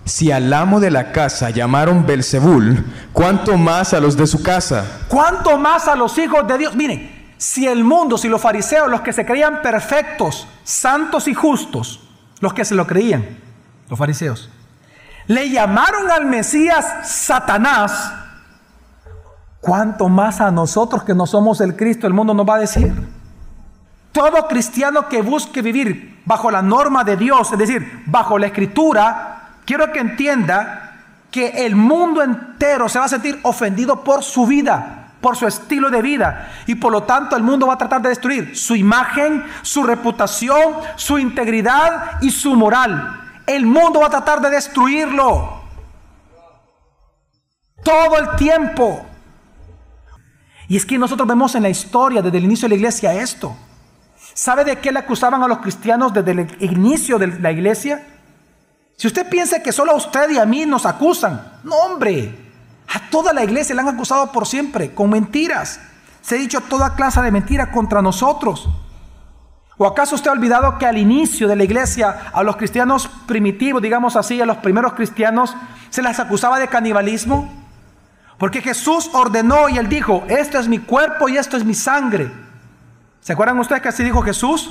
Si 0.06 0.32
al 0.32 0.54
amo 0.54 0.80
de 0.80 0.92
la 0.92 1.12
casa 1.12 1.50
llamaron 1.50 2.06
Belzebul, 2.06 2.86
¿cuánto 3.12 3.58
más 3.58 3.94
a 3.96 4.00
los 4.00 4.16
de 4.16 4.28
su 4.28 4.44
casa? 4.44 4.86
¿cuánto 5.10 5.58
más 5.58 5.88
a 5.88 5.96
los 5.96 6.18
hijos 6.20 6.48
de 6.48 6.60
Dios? 6.60 6.76
Miren, 6.76 7.34
si 7.38 7.68
el 7.68 7.84
mundo, 7.84 8.18
si 8.18 8.30
los 8.30 8.40
fariseos, 8.40 8.90
los 8.90 9.02
que 9.02 9.12
se 9.12 9.26
creían 9.26 9.62
perfectos, 9.64 10.48
santos 10.64 11.28
y 11.28 11.34
justos, 11.34 12.00
los 12.40 12.54
que 12.54 12.64
se 12.64 12.76
lo 12.76 12.86
creían, 12.86 13.40
los 13.90 13.98
fariseos, 13.98 14.50
le 15.26 15.50
llamaron 15.50 16.12
al 16.12 16.26
Mesías 16.26 17.10
Satanás, 17.10 18.14
¿cuánto 19.60 20.08
más 20.10 20.42
a 20.42 20.52
nosotros 20.52 21.04
que 21.04 21.16
no 21.16 21.26
somos 21.26 21.60
el 21.60 21.76
Cristo 21.76 22.06
el 22.06 22.14
mundo 22.14 22.36
nos 22.36 22.48
va 22.48 22.56
a 22.56 22.60
decir? 22.60 23.17
Todo 24.18 24.48
cristiano 24.48 25.08
que 25.08 25.22
busque 25.22 25.62
vivir 25.62 26.24
bajo 26.26 26.50
la 26.50 26.64
norma 26.64 27.04
de 27.04 27.16
Dios, 27.16 27.52
es 27.52 27.60
decir, 27.60 28.02
bajo 28.08 28.40
la 28.40 28.48
escritura, 28.48 29.50
quiero 29.64 29.92
que 29.94 30.00
entienda 30.00 31.04
que 31.30 31.68
el 31.68 31.76
mundo 31.76 32.24
entero 32.24 32.90
se 32.90 32.98
va 32.98 33.06
a 33.06 33.10
sentir 33.10 33.40
ofendido 33.44 34.04
por 34.04 34.24
su 34.24 34.48
vida, 34.48 35.14
por 35.22 35.38
su 35.38 35.46
estilo 35.46 35.92
de 35.92 36.02
vida. 36.02 36.52
Y 36.66 36.74
por 36.74 36.92
lo 36.92 37.04
tanto 37.04 37.36
el 37.36 37.44
mundo 37.44 37.68
va 37.68 37.76
a 37.76 37.78
tratar 37.78 38.02
de 38.02 38.10
destruir 38.10 38.58
su 38.58 38.76
imagen, 38.76 39.46
su 39.62 39.84
reputación, 39.84 40.74
su 40.96 41.20
integridad 41.20 42.20
y 42.20 42.32
su 42.32 42.56
moral. 42.56 43.22
El 43.46 43.68
mundo 43.68 44.00
va 44.00 44.08
a 44.08 44.10
tratar 44.10 44.42
de 44.42 44.50
destruirlo. 44.50 45.62
Todo 47.84 48.18
el 48.18 48.36
tiempo. 48.36 49.06
Y 50.68 50.76
es 50.76 50.88
que 50.88 50.98
nosotros 50.98 51.28
vemos 51.28 51.54
en 51.54 51.62
la 51.62 51.70
historia 51.70 52.24
desde 52.24 52.40
el 52.40 52.46
inicio 52.46 52.66
de 52.66 52.70
la 52.70 52.76
iglesia 52.78 53.14
esto. 53.14 53.56
¿Sabe 54.38 54.64
de 54.64 54.78
qué 54.78 54.92
le 54.92 55.00
acusaban 55.00 55.42
a 55.42 55.48
los 55.48 55.58
cristianos 55.58 56.14
desde 56.14 56.30
el 56.30 56.58
inicio 56.60 57.18
de 57.18 57.26
la 57.40 57.52
iglesia? 57.52 58.06
Si 58.96 59.08
usted 59.08 59.28
piensa 59.28 59.64
que 59.64 59.72
solo 59.72 59.94
a 59.94 59.96
usted 59.96 60.30
y 60.30 60.38
a 60.38 60.46
mí 60.46 60.64
nos 60.68 60.86
acusan, 60.86 61.54
no 61.64 61.76
hombre, 61.78 62.38
a 62.88 63.10
toda 63.10 63.34
la 63.34 63.44
iglesia 63.44 63.74
le 63.74 63.82
han 63.82 63.88
acusado 63.88 64.32
por 64.32 64.46
siempre, 64.46 64.94
con 64.94 65.10
mentiras. 65.10 65.80
Se 66.22 66.36
ha 66.36 66.38
dicho 66.38 66.62
toda 66.62 66.94
clase 66.94 67.20
de 67.24 67.32
mentiras 67.32 67.70
contra 67.70 68.04
nosotros. 68.04 68.70
¿O 69.76 69.88
acaso 69.88 70.14
usted 70.14 70.30
ha 70.30 70.34
olvidado 70.34 70.78
que 70.78 70.86
al 70.86 71.00
inicio 71.00 71.48
de 71.48 71.56
la 71.56 71.64
iglesia, 71.64 72.30
a 72.32 72.44
los 72.44 72.58
cristianos 72.58 73.10
primitivos, 73.26 73.82
digamos 73.82 74.16
así, 74.16 74.40
a 74.40 74.46
los 74.46 74.58
primeros 74.58 74.94
cristianos, 74.94 75.56
se 75.90 76.04
les 76.04 76.20
acusaba 76.20 76.60
de 76.60 76.68
canibalismo? 76.68 77.52
Porque 78.38 78.62
Jesús 78.62 79.10
ordenó 79.14 79.68
y 79.68 79.80
él 79.80 79.90
dijo, 79.90 80.26
esto 80.28 80.60
es 80.60 80.68
mi 80.68 80.78
cuerpo 80.78 81.28
y 81.28 81.38
esto 81.38 81.58
es 81.58 81.66
mi 81.66 81.74
sangre. 81.74 82.46
¿Se 83.28 83.34
acuerdan 83.34 83.60
ustedes 83.60 83.82
que 83.82 83.90
así 83.90 84.06
dijo 84.06 84.22
Jesús? 84.22 84.70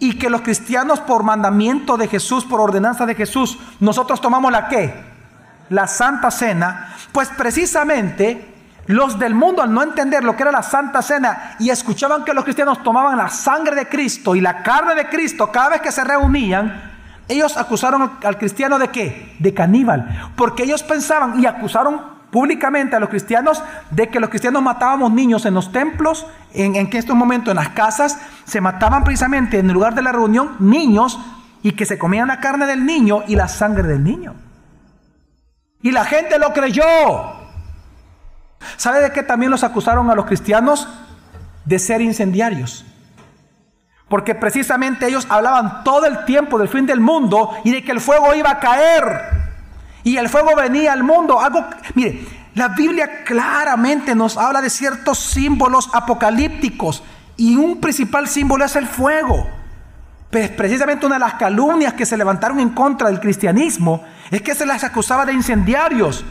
Y 0.00 0.18
que 0.18 0.30
los 0.30 0.40
cristianos 0.40 0.98
por 0.98 1.22
mandamiento 1.22 1.96
de 1.96 2.08
Jesús, 2.08 2.44
por 2.44 2.60
ordenanza 2.60 3.06
de 3.06 3.14
Jesús, 3.14 3.56
nosotros 3.78 4.20
tomamos 4.20 4.50
la 4.50 4.66
qué? 4.66 4.92
La 5.68 5.86
Santa 5.86 6.32
Cena. 6.32 6.96
Pues 7.12 7.28
precisamente 7.28 8.52
los 8.86 9.16
del 9.20 9.36
mundo 9.36 9.62
al 9.62 9.72
no 9.72 9.80
entender 9.80 10.24
lo 10.24 10.34
que 10.34 10.42
era 10.42 10.50
la 10.50 10.64
Santa 10.64 11.02
Cena 11.02 11.54
y 11.60 11.70
escuchaban 11.70 12.24
que 12.24 12.34
los 12.34 12.42
cristianos 12.42 12.82
tomaban 12.82 13.16
la 13.16 13.28
sangre 13.28 13.76
de 13.76 13.88
Cristo 13.88 14.34
y 14.34 14.40
la 14.40 14.64
carne 14.64 14.96
de 14.96 15.08
Cristo 15.08 15.52
cada 15.52 15.68
vez 15.68 15.80
que 15.80 15.92
se 15.92 16.02
reunían, 16.02 16.82
ellos 17.28 17.56
acusaron 17.56 18.10
al 18.24 18.38
cristiano 18.38 18.80
de 18.80 18.88
qué? 18.88 19.36
De 19.38 19.54
caníbal. 19.54 20.32
Porque 20.34 20.64
ellos 20.64 20.82
pensaban 20.82 21.40
y 21.40 21.46
acusaron 21.46 22.17
públicamente 22.30 22.96
a 22.96 23.00
los 23.00 23.08
cristianos 23.08 23.62
de 23.90 24.08
que 24.08 24.20
los 24.20 24.30
cristianos 24.30 24.62
matábamos 24.62 25.12
niños 25.12 25.46
en 25.46 25.54
los 25.54 25.72
templos, 25.72 26.26
en, 26.52 26.76
en 26.76 26.88
estos 26.92 27.16
momentos 27.16 27.52
en 27.52 27.56
las 27.56 27.70
casas 27.70 28.18
se 28.44 28.60
mataban 28.60 29.04
precisamente 29.04 29.58
en 29.58 29.66
el 29.66 29.74
lugar 29.74 29.94
de 29.94 30.02
la 30.02 30.12
reunión 30.12 30.56
niños 30.58 31.18
y 31.62 31.72
que 31.72 31.86
se 31.86 31.98
comían 31.98 32.28
la 32.28 32.40
carne 32.40 32.66
del 32.66 32.84
niño 32.84 33.22
y 33.26 33.36
la 33.36 33.48
sangre 33.48 33.88
del 33.88 34.04
niño. 34.04 34.34
Y 35.82 35.92
la 35.92 36.04
gente 36.04 36.38
lo 36.38 36.52
creyó. 36.52 36.84
¿Sabe 38.76 39.00
de 39.00 39.12
qué 39.12 39.22
también 39.22 39.50
los 39.50 39.64
acusaron 39.64 40.10
a 40.10 40.14
los 40.14 40.26
cristianos? 40.26 40.88
De 41.64 41.78
ser 41.78 42.00
incendiarios. 42.00 42.84
Porque 44.08 44.34
precisamente 44.34 45.06
ellos 45.06 45.26
hablaban 45.28 45.84
todo 45.84 46.06
el 46.06 46.24
tiempo 46.24 46.58
del 46.58 46.68
fin 46.68 46.86
del 46.86 47.00
mundo 47.00 47.52
y 47.64 47.72
de 47.72 47.84
que 47.84 47.92
el 47.92 48.00
fuego 48.00 48.34
iba 48.34 48.50
a 48.50 48.58
caer. 48.58 49.47
Y 50.04 50.16
el 50.16 50.28
fuego 50.28 50.54
venía 50.56 50.92
al 50.92 51.02
mundo. 51.02 51.40
Mire, 51.94 52.26
la 52.54 52.68
Biblia 52.68 53.24
claramente 53.24 54.14
nos 54.14 54.36
habla 54.36 54.60
de 54.60 54.70
ciertos 54.70 55.18
símbolos 55.18 55.90
apocalípticos. 55.92 57.02
Y 57.36 57.56
un 57.56 57.80
principal 57.80 58.28
símbolo 58.28 58.64
es 58.64 58.76
el 58.76 58.86
fuego. 58.86 59.48
Pero 60.30 60.44
es 60.44 60.50
precisamente 60.50 61.06
una 61.06 61.16
de 61.16 61.20
las 61.20 61.34
calumnias 61.34 61.94
que 61.94 62.04
se 62.04 62.16
levantaron 62.16 62.60
en 62.60 62.70
contra 62.70 63.08
del 63.08 63.20
cristianismo 63.20 64.04
es 64.30 64.42
que 64.42 64.54
se 64.54 64.66
las 64.66 64.84
acusaba 64.84 65.24
de 65.24 65.32
incendiarios. 65.32 66.24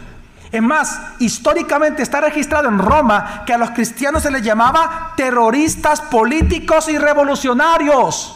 Es 0.52 0.62
más, 0.62 1.00
históricamente 1.20 2.04
está 2.04 2.22
registrado 2.22 2.70
en 2.70 2.80
Roma 2.80 3.44
que 3.46 3.54
a 3.54 3.58
los 3.58 3.72
cristianos 3.72 4.24
se 4.24 4.32
les 4.32 4.42
llamaba 4.42 5.14
terroristas 5.18 6.00
políticos 6.02 6.90
y 6.90 6.98
revolucionarios 6.98 8.34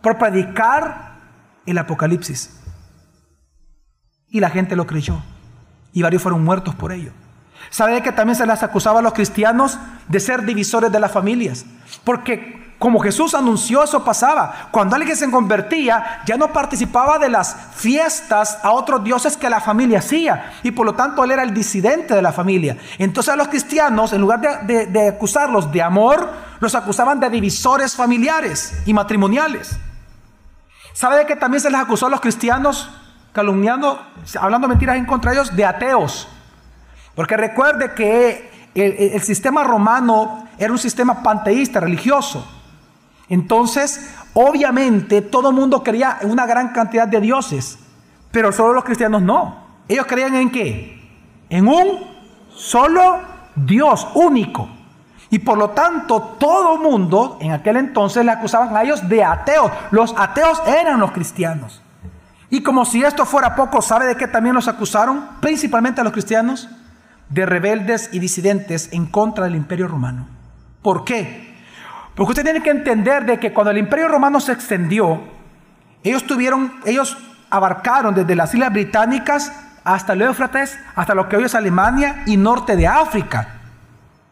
por 0.00 0.16
predicar 0.16 1.16
el 1.66 1.76
Apocalipsis. 1.76 2.57
Y 4.30 4.40
la 4.40 4.50
gente 4.50 4.76
lo 4.76 4.86
creyó. 4.86 5.22
Y 5.92 6.02
varios 6.02 6.22
fueron 6.22 6.44
muertos 6.44 6.74
por 6.74 6.92
ello. 6.92 7.12
¿Sabe 7.70 8.02
que 8.02 8.12
también 8.12 8.36
se 8.36 8.46
les 8.46 8.62
acusaba 8.62 9.00
a 9.00 9.02
los 9.02 9.12
cristianos 9.12 9.78
de 10.08 10.20
ser 10.20 10.44
divisores 10.44 10.90
de 10.90 11.00
las 11.00 11.12
familias? 11.12 11.66
Porque 12.04 12.68
como 12.78 13.00
Jesús 13.00 13.34
anunció, 13.34 13.82
eso 13.82 14.04
pasaba. 14.04 14.68
Cuando 14.70 14.94
alguien 14.94 15.16
se 15.16 15.28
convertía, 15.30 16.22
ya 16.24 16.36
no 16.36 16.52
participaba 16.52 17.18
de 17.18 17.28
las 17.28 17.56
fiestas 17.74 18.58
a 18.62 18.70
otros 18.70 19.02
dioses 19.02 19.36
que 19.36 19.50
la 19.50 19.60
familia 19.60 19.98
hacía. 19.98 20.52
Y 20.62 20.70
por 20.70 20.86
lo 20.86 20.94
tanto, 20.94 21.24
él 21.24 21.32
era 21.32 21.42
el 21.42 21.52
disidente 21.52 22.14
de 22.14 22.22
la 22.22 22.32
familia. 22.32 22.76
Entonces 22.98 23.34
a 23.34 23.36
los 23.36 23.48
cristianos, 23.48 24.12
en 24.12 24.20
lugar 24.20 24.64
de, 24.64 24.86
de 24.86 25.08
acusarlos 25.08 25.72
de 25.72 25.82
amor, 25.82 26.32
los 26.60 26.74
acusaban 26.76 27.18
de 27.18 27.28
divisores 27.30 27.96
familiares 27.96 28.80
y 28.86 28.94
matrimoniales. 28.94 29.76
¿Sabe 30.92 31.26
que 31.26 31.34
también 31.34 31.60
se 31.60 31.70
les 31.70 31.80
acusó 31.80 32.06
a 32.06 32.10
los 32.10 32.20
cristianos 32.20 32.90
calumniando, 33.38 34.00
hablando 34.40 34.66
mentiras 34.66 34.96
en 34.96 35.04
contra 35.04 35.30
de 35.30 35.36
ellos, 35.36 35.54
de 35.54 35.64
ateos. 35.64 36.26
Porque 37.14 37.36
recuerde 37.36 37.94
que 37.94 38.50
el, 38.74 39.22
sistema 39.22 39.62
romano 39.62 40.48
era 40.58 40.72
un 40.72 40.78
sistema 40.78 41.22
panteísta, 41.22 41.78
religioso. 41.78 42.44
Entonces, 43.28 44.12
obviamente, 44.34 45.22
todo 45.22 45.50
el 45.50 45.54
mundo 45.54 45.84
creía 45.84 46.18
en 46.20 46.32
una 46.32 46.46
gran 46.46 46.70
cantidad 46.70 47.06
de 47.06 47.20
dioses, 47.20 47.78
pero 48.32 48.50
solo 48.50 48.72
los 48.72 48.82
cristianos 48.82 49.22
no. 49.22 49.68
Ellos 49.86 50.06
creían 50.06 50.34
en 50.34 50.50
qué? 50.50 51.00
En 51.48 51.68
un 51.68 52.00
solo 52.50 53.20
Dios 53.54 54.08
único. 54.14 54.68
Y 55.30 55.38
por 55.38 55.58
lo 55.58 55.70
tanto, 55.70 56.34
todo 56.40 56.76
mundo 56.76 57.38
en 57.40 57.52
aquel 57.52 57.76
entonces 57.76 58.24
le 58.24 58.32
acusaban 58.32 58.76
a 58.76 58.82
ellos 58.82 59.08
de 59.08 59.22
ateos. 59.22 59.70
Los 59.92 60.12
ateos 60.18 60.60
eran 60.66 60.98
los 60.98 61.12
cristianos. 61.12 61.82
Y 62.50 62.62
como 62.62 62.84
si 62.84 63.02
esto 63.02 63.26
fuera 63.26 63.54
poco, 63.54 63.82
¿sabe 63.82 64.06
de 64.06 64.16
qué 64.16 64.26
también 64.26 64.54
los 64.54 64.68
acusaron? 64.68 65.28
Principalmente 65.40 66.00
a 66.00 66.04
los 66.04 66.12
cristianos, 66.12 66.68
de 67.28 67.44
rebeldes 67.44 68.08
y 68.12 68.18
disidentes 68.18 68.88
en 68.92 69.06
contra 69.06 69.44
del 69.44 69.54
imperio 69.54 69.86
romano. 69.86 70.26
¿Por 70.82 71.04
qué? 71.04 71.56
Porque 72.14 72.30
usted 72.30 72.44
tiene 72.44 72.62
que 72.62 72.70
entender 72.70 73.26
de 73.26 73.38
que 73.38 73.52
cuando 73.52 73.70
el 73.70 73.78
imperio 73.78 74.08
romano 74.08 74.40
se 74.40 74.52
extendió, 74.52 75.20
ellos 76.02 76.24
tuvieron, 76.24 76.72
ellos 76.86 77.18
abarcaron 77.50 78.14
desde 78.14 78.34
las 78.34 78.54
islas 78.54 78.72
británicas 78.72 79.52
hasta 79.84 80.14
el 80.14 80.22
Éufrates, 80.22 80.78
hasta 80.96 81.14
lo 81.14 81.28
que 81.28 81.36
hoy 81.36 81.44
es 81.44 81.54
Alemania 81.54 82.22
y 82.26 82.36
norte 82.36 82.76
de 82.76 82.86
África. 82.86 83.56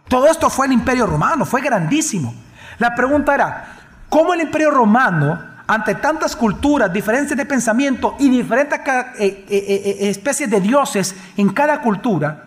Todo 0.09 0.27
esto 0.29 0.49
fue 0.49 0.67
el 0.67 0.73
imperio 0.73 1.07
romano, 1.07 1.45
fue 1.45 1.61
grandísimo. 1.61 2.35
La 2.79 2.95
pregunta 2.95 3.35
era, 3.35 3.65
¿cómo 4.09 4.35
el 4.35 4.41
imperio 4.41 4.71
romano 4.71 5.56
ante 5.67 5.97
tantas 5.97 6.37
culturas, 6.37 6.93
diferencias 6.93 7.37
de 7.37 7.45
pensamiento 7.45 8.15
y 8.19 8.29
diferentes 8.29 8.79
eh, 8.79 9.15
eh, 9.19 9.47
eh, 9.49 10.09
especies 10.09 10.49
de 10.51 10.61
dioses 10.61 11.15
en 11.37 11.49
cada 11.51 11.81
cultura, 11.81 12.45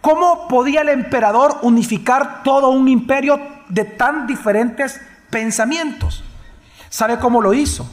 ¿cómo 0.00 0.48
podía 0.48 0.80
el 0.80 0.88
emperador 0.88 1.58
unificar 1.62 2.42
todo 2.42 2.70
un 2.70 2.88
imperio 2.88 3.40
de 3.68 3.84
tan 3.84 4.26
diferentes 4.26 5.00
pensamientos? 5.30 6.24
¿Sabe 6.88 7.18
cómo 7.18 7.40
lo 7.40 7.54
hizo? 7.54 7.88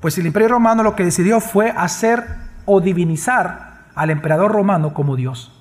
Pues 0.00 0.16
el 0.18 0.26
imperio 0.26 0.48
romano 0.48 0.84
lo 0.84 0.94
que 0.94 1.04
decidió 1.04 1.40
fue 1.40 1.70
hacer 1.70 2.24
o 2.64 2.80
divinizar 2.80 3.86
al 3.96 4.10
emperador 4.10 4.52
romano 4.52 4.94
como 4.94 5.16
Dios. 5.16 5.52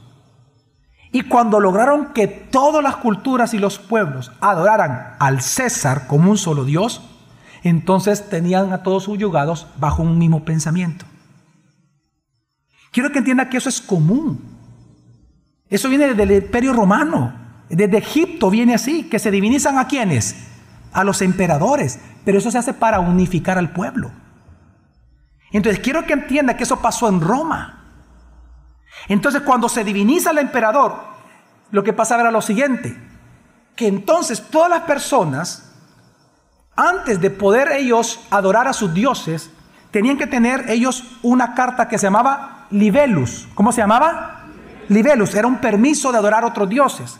Y 1.11 1.23
cuando 1.23 1.59
lograron 1.59 2.13
que 2.13 2.27
todas 2.27 2.83
las 2.83 2.97
culturas 2.97 3.55
y 3.55 3.57
los 3.59 3.79
pueblos 3.79 4.31
adoraran 4.41 5.15
al 5.19 5.41
César 5.41 6.05
como 6.05 6.29
un 6.29 6.37
solo 6.37 6.65
Dios, 6.65 7.16
entonces 7.63 8.29
tenían 8.29 8.73
a 8.73 8.83
todos 8.83 9.03
subyugados 9.03 9.67
bajo 9.77 10.03
un 10.03 10.17
mismo 10.17 10.45
pensamiento. 10.45 11.05
Quiero 12.91 13.11
que 13.11 13.19
entienda 13.19 13.49
que 13.49 13.57
eso 13.57 13.69
es 13.69 13.81
común. 13.81 14.39
Eso 15.69 15.89
viene 15.89 16.13
del 16.13 16.31
imperio 16.31 16.73
romano. 16.73 17.33
Desde 17.69 17.97
Egipto 17.97 18.49
viene 18.49 18.73
así, 18.73 19.03
que 19.03 19.19
se 19.19 19.31
divinizan 19.31 19.77
a 19.77 19.87
quienes? 19.87 20.35
A 20.93 21.03
los 21.03 21.21
emperadores. 21.21 21.99
Pero 22.23 22.37
eso 22.37 22.49
se 22.49 22.57
hace 22.57 22.73
para 22.73 22.99
unificar 22.99 23.57
al 23.57 23.71
pueblo. 23.71 24.11
Entonces 25.51 25.81
quiero 25.81 26.05
que 26.05 26.13
entienda 26.13 26.57
que 26.57 26.63
eso 26.63 26.81
pasó 26.81 27.07
en 27.09 27.21
Roma. 27.21 27.85
Entonces 29.07 29.41
cuando 29.41 29.69
se 29.69 29.83
diviniza 29.83 30.31
al 30.31 30.37
emperador, 30.39 30.95
lo 31.71 31.83
que 31.83 31.93
pasa 31.93 32.19
era 32.19 32.31
lo 32.31 32.41
siguiente, 32.41 32.97
que 33.75 33.87
entonces 33.87 34.41
todas 34.49 34.69
las 34.69 34.81
personas 34.81 35.66
antes 36.77 37.19
de 37.19 37.31
poder 37.31 37.71
ellos 37.71 38.19
adorar 38.29 38.67
a 38.67 38.73
sus 38.73 38.93
dioses, 38.93 39.49
tenían 39.91 40.17
que 40.17 40.27
tener 40.27 40.69
ellos 40.69 41.03
una 41.23 41.55
carta 41.55 41.87
que 41.87 41.97
se 41.97 42.05
llamaba 42.05 42.67
libelus. 42.69 43.47
¿Cómo 43.55 43.71
se 43.71 43.81
llamaba? 43.81 44.43
Libelus. 44.87 45.33
Era 45.33 45.47
un 45.47 45.57
permiso 45.57 46.11
de 46.11 46.19
adorar 46.19 46.43
a 46.43 46.47
otros 46.47 46.69
dioses. 46.69 47.17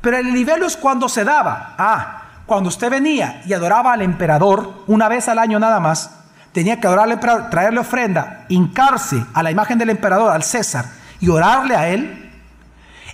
Pero 0.00 0.16
el 0.16 0.32
libelus 0.32 0.76
cuando 0.76 1.08
se 1.08 1.24
daba, 1.24 1.74
ah, 1.76 2.22
cuando 2.46 2.68
usted 2.68 2.90
venía 2.90 3.42
y 3.44 3.52
adoraba 3.52 3.92
al 3.92 4.02
emperador 4.02 4.84
una 4.86 5.08
vez 5.08 5.28
al 5.28 5.38
año 5.38 5.58
nada 5.58 5.80
más, 5.80 6.10
tenía 6.52 6.80
que 6.80 6.86
adorarle, 6.86 7.16
traerle 7.16 7.80
ofrenda, 7.80 8.44
hincarse 8.48 9.24
a 9.34 9.42
la 9.42 9.50
imagen 9.50 9.78
del 9.78 9.90
emperador, 9.90 10.30
al 10.30 10.42
César, 10.42 10.86
y 11.20 11.28
orarle 11.28 11.74
a 11.74 11.88
él. 11.88 12.30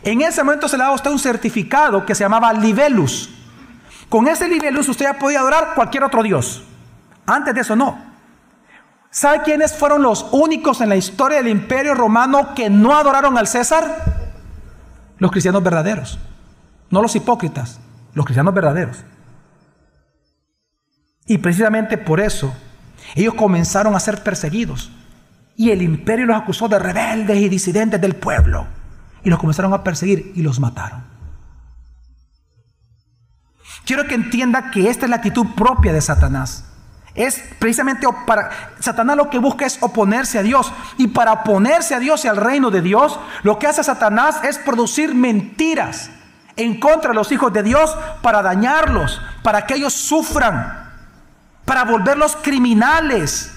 En 0.03 0.21
ese 0.21 0.43
momento 0.43 0.69
se 0.69 0.77
le 0.77 0.83
daba 0.83 0.93
a 0.93 0.97
usted 0.97 1.11
un 1.11 1.19
certificado 1.19 2.05
que 2.05 2.15
se 2.15 2.25
llamaba 2.25 2.53
libelus. 2.53 3.38
Con 4.09 4.27
ese 4.27 4.49
nivel 4.49 4.75
luz 4.75 4.89
usted 4.89 5.07
ya 5.07 5.19
podía 5.19 5.41
adorar 5.41 5.75
cualquier 5.75 6.05
otro 6.05 6.23
Dios. 6.23 6.65
Antes 7.27 7.55
de 7.55 7.61
eso 7.61 7.77
no. 7.77 8.09
¿Sabe 9.11 9.43
quiénes 9.43 9.75
fueron 9.75 10.03
los 10.03 10.27
únicos 10.33 10.81
en 10.81 10.89
la 10.89 10.97
historia 10.97 11.39
del 11.39 11.49
imperio 11.49 11.95
romano 11.95 12.55
que 12.55 12.71
no 12.71 12.97
adoraron 12.97 13.37
al 13.39 13.47
César? 13.47 14.33
Los 15.19 15.31
cristianos 15.31 15.63
verdaderos. 15.63 16.19
No 16.91 17.03
los 17.03 17.15
hipócritas, 17.17 17.81
los 18.15 18.25
cristianos 18.25 18.55
verdaderos. 18.55 19.05
Y 21.27 21.39
precisamente 21.39 21.99
por 21.99 22.21
eso 22.21 22.55
ellos 23.15 23.35
comenzaron 23.35 23.95
a 23.95 24.01
ser 24.01 24.23
perseguidos. 24.23 24.91
Y 25.57 25.71
el 25.71 25.83
imperio 25.83 26.27
los 26.27 26.37
acusó 26.37 26.69
de 26.69 26.79
rebeldes 26.79 27.39
y 27.39 27.49
disidentes 27.49 28.01
del 28.01 28.15
pueblo. 28.15 28.67
Y 29.25 29.31
los 29.31 29.39
comenzaron 29.39 29.75
a 29.75 29.83
perseguir 29.83 30.33
y 30.35 30.43
los 30.43 30.61
mataron. 30.61 31.08
Quiero 33.89 34.07
que 34.07 34.17
entienda 34.17 34.71
que 34.71 34.91
esta 34.91 35.07
es 35.07 35.11
la 35.11 35.17
actitud 35.17 35.47
propia 35.57 35.95
de 35.95 36.03
Satanás. 36.03 36.63
Es 37.15 37.43
precisamente 37.59 38.07
para 38.27 38.51
Satanás 38.81 39.17
lo 39.17 39.31
que 39.31 39.39
busca 39.39 39.65
es 39.65 39.79
oponerse 39.81 40.39
a 40.39 40.43
Dios. 40.43 40.71
Y 40.99 41.07
para 41.07 41.33
oponerse 41.33 41.95
a 41.95 41.99
Dios 41.99 42.23
y 42.23 42.29
al 42.29 42.37
reino 42.37 42.71
de 42.71 42.83
Dios, 42.83 43.19
lo 43.45 43.59
que 43.59 43.67
hace 43.67 43.83
Satanás 43.83 44.41
es 44.45 44.59
producir 44.59 45.15
mentiras 45.15 46.11
en 46.57 46.79
contra 46.79 47.13
de 47.13 47.15
los 47.15 47.33
hijos 47.33 47.51
de 47.51 47.63
Dios 47.63 47.97
para 48.21 48.43
dañarlos, 48.43 49.23
para 49.43 49.65
que 49.65 49.77
ellos 49.77 49.95
sufran, 49.95 50.91
para 51.65 51.85
volverlos 51.85 52.37
criminales. 52.37 53.55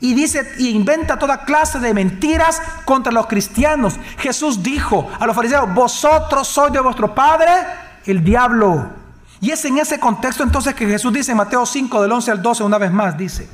Y 0.00 0.14
dice 0.14 0.54
y 0.58 0.70
inventa 0.70 1.20
toda 1.20 1.44
clase 1.44 1.78
de 1.78 1.94
mentiras 1.94 2.60
contra 2.84 3.12
los 3.12 3.28
cristianos. 3.28 3.94
Jesús 4.18 4.60
dijo 4.60 5.08
a 5.20 5.24
los 5.24 5.36
fariseos, 5.36 5.72
"Vosotros 5.72 6.48
sois 6.48 6.72
de 6.72 6.80
vuestro 6.80 7.14
padre 7.14 7.52
el 8.06 8.24
diablo." 8.24 9.01
Y 9.42 9.50
es 9.50 9.64
en 9.64 9.76
ese 9.76 9.98
contexto 9.98 10.44
entonces 10.44 10.72
que 10.72 10.86
Jesús 10.86 11.12
dice 11.12 11.32
en 11.32 11.36
Mateo 11.36 11.66
5 11.66 12.00
del 12.00 12.12
11 12.12 12.30
al 12.30 12.42
12 12.42 12.62
una 12.62 12.78
vez 12.78 12.92
más 12.92 13.18
dice, 13.18 13.48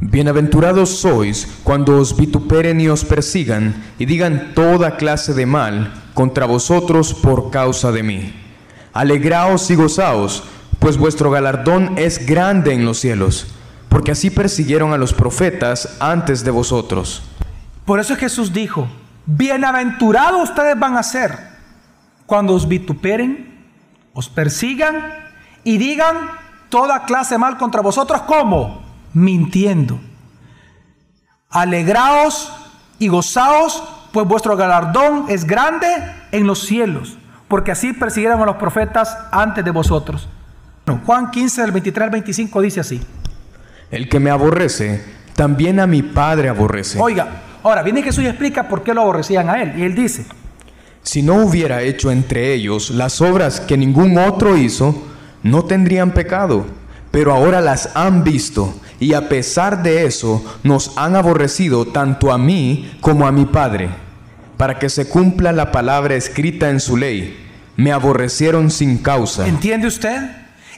Bienaventurados 0.00 1.00
sois 1.00 1.46
cuando 1.62 1.98
os 1.98 2.16
vituperen 2.16 2.80
y 2.80 2.88
os 2.88 3.04
persigan 3.04 3.74
y 3.98 4.06
digan 4.06 4.52
toda 4.54 4.96
clase 4.96 5.34
de 5.34 5.44
mal 5.44 5.92
contra 6.14 6.46
vosotros 6.46 7.12
por 7.12 7.50
causa 7.50 7.92
de 7.92 8.02
mí. 8.02 8.34
Alegraos 8.94 9.70
y 9.70 9.74
gozaos, 9.74 10.44
pues 10.78 10.96
vuestro 10.96 11.30
galardón 11.30 11.98
es 11.98 12.24
grande 12.24 12.72
en 12.72 12.86
los 12.86 12.98
cielos, 13.00 13.48
porque 13.90 14.12
así 14.12 14.30
persiguieron 14.30 14.94
a 14.94 14.98
los 14.98 15.12
profetas 15.12 15.98
antes 16.00 16.42
de 16.42 16.50
vosotros. 16.50 17.22
Por 17.84 18.00
eso 18.00 18.16
Jesús 18.16 18.50
dijo, 18.50 18.88
bienaventurados 19.26 20.48
ustedes 20.48 20.78
van 20.78 20.96
a 20.96 21.02
ser 21.02 21.36
cuando 22.24 22.54
os 22.54 22.66
vituperen, 22.66 23.53
os 24.14 24.30
persigan 24.30 25.12
y 25.62 25.76
digan 25.76 26.16
toda 26.70 27.04
clase 27.04 27.36
mal 27.36 27.58
contra 27.58 27.82
vosotros, 27.82 28.22
¿cómo? 28.22 28.84
mintiendo. 29.14 30.00
Alegraos 31.48 32.52
y 32.98 33.08
gozaos, 33.08 33.82
pues 34.12 34.26
vuestro 34.26 34.56
galardón 34.56 35.26
es 35.28 35.44
grande 35.44 35.86
en 36.32 36.46
los 36.46 36.66
cielos, 36.66 37.16
porque 37.48 37.72
así 37.72 37.92
persiguieron 37.92 38.42
a 38.42 38.46
los 38.46 38.56
profetas 38.56 39.16
antes 39.30 39.64
de 39.64 39.70
vosotros. 39.70 40.28
Juan 41.06 41.30
15, 41.30 41.62
del 41.62 41.72
23 41.72 42.04
al 42.04 42.10
25 42.10 42.60
dice 42.60 42.80
así. 42.80 43.00
El 43.90 44.08
que 44.08 44.20
me 44.20 44.30
aborrece, 44.30 45.02
también 45.34 45.80
a 45.80 45.86
mi 45.86 46.02
Padre 46.02 46.48
aborrece. 46.48 47.00
Oiga, 47.00 47.28
ahora 47.62 47.82
viene 47.82 48.02
Jesús 48.02 48.24
y 48.24 48.26
explica 48.26 48.68
por 48.68 48.82
qué 48.82 48.92
lo 48.92 49.02
aborrecían 49.02 49.48
a 49.48 49.62
él. 49.62 49.78
Y 49.78 49.82
él 49.82 49.94
dice, 49.94 50.26
si 51.04 51.22
no 51.22 51.36
hubiera 51.36 51.82
hecho 51.82 52.10
entre 52.10 52.54
ellos 52.54 52.90
las 52.90 53.20
obras 53.20 53.60
que 53.60 53.76
ningún 53.76 54.18
otro 54.18 54.56
hizo, 54.56 54.94
no 55.42 55.64
tendrían 55.66 56.12
pecado, 56.12 56.64
pero 57.10 57.32
ahora 57.32 57.60
las 57.60 57.94
han 57.94 58.24
visto 58.24 58.74
y 58.98 59.12
a 59.12 59.28
pesar 59.28 59.82
de 59.82 60.06
eso 60.06 60.42
nos 60.62 60.96
han 60.96 61.14
aborrecido 61.14 61.84
tanto 61.84 62.32
a 62.32 62.38
mí 62.38 62.96
como 63.02 63.26
a 63.26 63.32
mi 63.32 63.44
Padre, 63.44 63.90
para 64.56 64.78
que 64.78 64.88
se 64.88 65.06
cumpla 65.06 65.52
la 65.52 65.70
palabra 65.70 66.14
escrita 66.14 66.70
en 66.70 66.80
su 66.80 66.96
ley. 66.96 67.38
Me 67.76 67.92
aborrecieron 67.92 68.70
sin 68.70 68.98
causa. 68.98 69.46
¿Entiende 69.46 69.86
usted? 69.86 70.30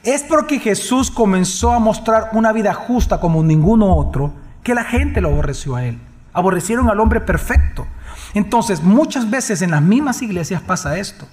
Es 0.02 0.24
porque 0.24 0.58
Jesús 0.58 1.10
comenzó 1.10 1.72
a 1.72 1.78
mostrar 1.78 2.30
una 2.32 2.52
vida 2.52 2.74
justa 2.74 3.20
como 3.20 3.44
ninguno 3.44 3.94
otro 3.94 4.32
que 4.64 4.74
la 4.74 4.82
gente 4.82 5.20
lo 5.20 5.28
aborreció 5.28 5.76
a 5.76 5.84
él. 5.84 5.98
Aborrecieron 6.32 6.90
al 6.90 6.98
hombre 6.98 7.20
perfecto. 7.20 7.86
Entonces, 8.34 8.82
muchas 8.82 9.28
veces 9.30 9.62
en 9.62 9.70
las 9.70 9.82
mismas 9.82 10.22
iglesias 10.22 10.62
pasa 10.62 10.98
esto. 10.98 11.26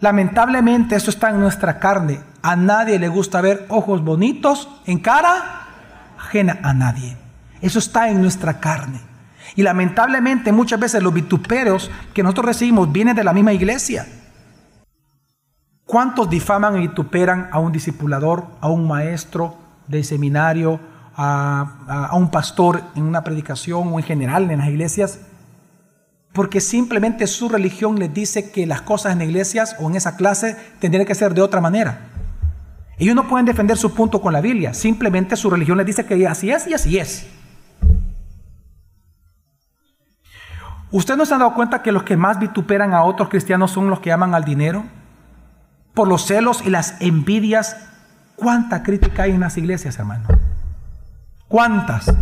Lamentablemente, 0.00 0.96
esto 0.96 1.10
está 1.10 1.30
en 1.30 1.40
nuestra 1.40 1.78
carne. 1.78 2.20
A 2.42 2.56
nadie 2.56 2.98
le 2.98 3.08
gusta 3.08 3.40
ver 3.40 3.66
ojos 3.68 4.02
bonitos 4.02 4.68
en 4.84 4.98
cara 4.98 5.62
ajena 6.18 6.58
a 6.62 6.74
nadie. 6.74 7.16
Eso 7.60 7.78
está 7.78 8.08
en 8.08 8.20
nuestra 8.20 8.58
carne. 8.58 9.00
Y 9.54 9.62
lamentablemente 9.62 10.50
muchas 10.50 10.80
veces 10.80 11.02
los 11.02 11.12
vituperios 11.14 11.90
que 12.14 12.22
nosotros 12.22 12.46
recibimos 12.46 12.90
vienen 12.90 13.14
de 13.14 13.24
la 13.24 13.32
misma 13.32 13.52
iglesia. 13.52 14.06
¿Cuántos 15.84 16.30
difaman 16.30 16.76
y 16.76 16.88
vituperan 16.88 17.48
a 17.52 17.58
un 17.58 17.70
discipulador, 17.70 18.46
a 18.60 18.68
un 18.68 18.88
maestro 18.88 19.56
de 19.88 20.02
seminario, 20.02 20.80
a, 21.14 22.08
a, 22.10 22.16
un 22.16 22.30
pastor 22.30 22.82
en 22.96 23.04
una 23.04 23.22
predicación 23.22 23.92
o 23.92 23.98
en 23.98 24.04
general 24.04 24.50
en 24.50 24.58
las 24.58 24.68
iglesias? 24.68 25.20
Porque 26.32 26.60
simplemente 26.60 27.26
su 27.26 27.48
religión 27.48 27.98
les 27.98 28.12
dice 28.12 28.50
que 28.50 28.66
las 28.66 28.82
cosas 28.82 29.12
en 29.12 29.22
iglesias 29.22 29.76
o 29.78 29.90
en 29.90 29.96
esa 29.96 30.16
clase 30.16 30.56
tendrían 30.80 31.06
que 31.06 31.14
ser 31.14 31.34
de 31.34 31.42
otra 31.42 31.60
manera. 31.60 32.08
Ellos 32.98 33.14
no 33.14 33.28
pueden 33.28 33.46
defender 33.46 33.76
su 33.76 33.94
punto 33.94 34.20
con 34.20 34.32
la 34.32 34.40
Biblia, 34.40 34.74
simplemente 34.74 35.36
su 35.36 35.50
religión 35.50 35.76
les 35.78 35.86
dice 35.86 36.06
que 36.06 36.26
así 36.26 36.50
es 36.50 36.66
y 36.66 36.74
así 36.74 36.98
es. 36.98 37.26
¿Usted 40.92 41.16
no 41.16 41.24
se 41.24 41.34
ha 41.34 41.38
dado 41.38 41.54
cuenta 41.54 41.82
que 41.82 41.90
los 41.90 42.02
que 42.02 42.18
más 42.18 42.38
vituperan 42.38 42.92
a 42.92 43.02
otros 43.02 43.30
cristianos 43.30 43.70
son 43.70 43.88
los 43.88 44.00
que 44.00 44.12
aman 44.12 44.34
al 44.34 44.44
dinero? 44.44 44.84
Por 45.94 46.06
los 46.06 46.26
celos 46.26 46.62
y 46.64 46.70
las 46.70 47.00
envidias. 47.00 47.76
¿Cuánta 48.36 48.82
crítica 48.82 49.22
hay 49.22 49.30
en 49.30 49.40
las 49.40 49.56
iglesias, 49.56 49.98
hermano? 49.98 50.28
¿Cuántas? 51.48 52.14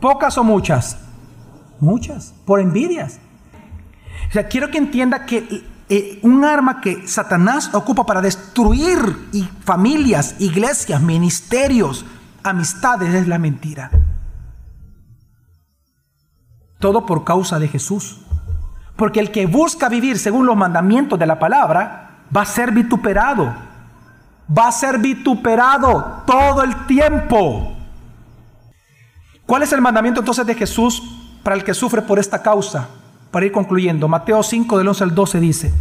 ¿Pocas 0.00 0.38
o 0.38 0.44
muchas? 0.44 1.03
Muchas, 1.84 2.34
por 2.46 2.60
envidias. 2.60 3.20
O 4.30 4.32
sea, 4.32 4.48
quiero 4.48 4.70
que 4.70 4.78
entienda 4.78 5.26
que 5.26 5.64
eh, 5.90 6.18
un 6.22 6.42
arma 6.44 6.80
que 6.80 7.06
Satanás 7.06 7.74
ocupa 7.74 8.06
para 8.06 8.22
destruir 8.22 8.98
familias, 9.64 10.36
iglesias, 10.38 11.02
ministerios, 11.02 12.06
amistades 12.42 13.12
es 13.12 13.28
la 13.28 13.38
mentira. 13.38 13.90
Todo 16.78 17.04
por 17.04 17.22
causa 17.22 17.58
de 17.58 17.68
Jesús. 17.68 18.22
Porque 18.96 19.20
el 19.20 19.30
que 19.30 19.44
busca 19.44 19.90
vivir 19.90 20.18
según 20.18 20.46
los 20.46 20.56
mandamientos 20.56 21.18
de 21.18 21.26
la 21.26 21.38
palabra 21.38 22.24
va 22.34 22.42
a 22.42 22.46
ser 22.46 22.72
vituperado. 22.72 23.54
Va 24.56 24.68
a 24.68 24.72
ser 24.72 24.98
vituperado 24.98 26.22
todo 26.26 26.62
el 26.62 26.86
tiempo. 26.86 27.76
¿Cuál 29.44 29.62
es 29.62 29.72
el 29.72 29.82
mandamiento 29.82 30.20
entonces 30.20 30.46
de 30.46 30.54
Jesús 30.54 31.02
para 31.44 31.54
el 31.54 31.62
que 31.62 31.74
sufre 31.74 32.02
por 32.02 32.18
esta 32.18 32.42
causa? 32.42 32.88
para 33.34 33.46
ir 33.46 33.50
concluyendo, 33.50 34.06
Mateo 34.06 34.44
5 34.44 34.78
del 34.78 34.86
11 34.86 35.02
al 35.02 35.12
12 35.12 35.40
dice, 35.40 35.72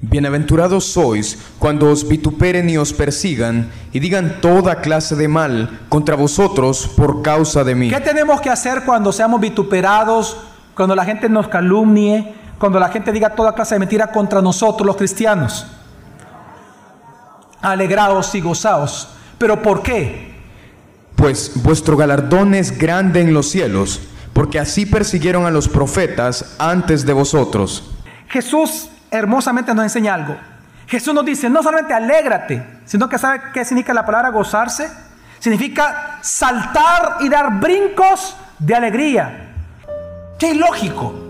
Bienaventurados 0.00 0.84
sois 0.84 1.38
cuando 1.60 1.88
os 1.88 2.08
vituperen 2.08 2.68
y 2.68 2.76
os 2.76 2.92
persigan 2.92 3.70
y 3.92 4.00
digan 4.00 4.40
toda 4.40 4.80
clase 4.80 5.14
de 5.14 5.28
mal 5.28 5.86
contra 5.88 6.16
vosotros 6.16 6.88
por 6.96 7.22
causa 7.22 7.62
de 7.62 7.76
mí. 7.76 7.88
¿Qué 7.88 8.00
tenemos 8.00 8.40
que 8.40 8.50
hacer 8.50 8.82
cuando 8.84 9.12
seamos 9.12 9.40
vituperados, 9.40 10.36
cuando 10.74 10.96
la 10.96 11.04
gente 11.04 11.28
nos 11.28 11.46
calumnie, 11.46 12.34
cuando 12.58 12.80
la 12.80 12.88
gente 12.88 13.12
diga 13.12 13.36
toda 13.36 13.54
clase 13.54 13.76
de 13.76 13.78
mentira 13.78 14.10
contra 14.10 14.42
nosotros 14.42 14.84
los 14.84 14.96
cristianos? 14.96 15.68
Alegraos 17.60 18.34
y 18.34 18.40
gozaos. 18.40 19.08
¿Pero 19.38 19.62
por 19.62 19.84
qué? 19.84 20.31
Pues 21.22 21.52
vuestro 21.62 21.96
galardón 21.96 22.52
es 22.52 22.76
grande 22.76 23.20
en 23.20 23.32
los 23.32 23.48
cielos 23.48 24.00
porque 24.32 24.58
así 24.58 24.86
persiguieron 24.86 25.46
a 25.46 25.52
los 25.52 25.68
profetas 25.68 26.56
antes 26.58 27.06
de 27.06 27.12
vosotros. 27.12 27.94
Jesús 28.28 28.88
hermosamente 29.08 29.72
nos 29.72 29.84
enseña 29.84 30.14
algo. 30.14 30.36
Jesús 30.88 31.14
nos 31.14 31.24
dice, 31.24 31.48
no 31.48 31.62
solamente 31.62 31.94
alégrate, 31.94 32.80
sino 32.86 33.08
que 33.08 33.18
sabe 33.18 33.40
qué 33.54 33.64
significa 33.64 33.94
la 33.94 34.04
palabra 34.04 34.30
gozarse. 34.30 34.90
Significa 35.38 36.18
saltar 36.22 37.18
y 37.20 37.28
dar 37.28 37.60
brincos 37.60 38.34
de 38.58 38.74
alegría. 38.74 39.52
Qué 40.40 40.50
ilógico. 40.50 41.22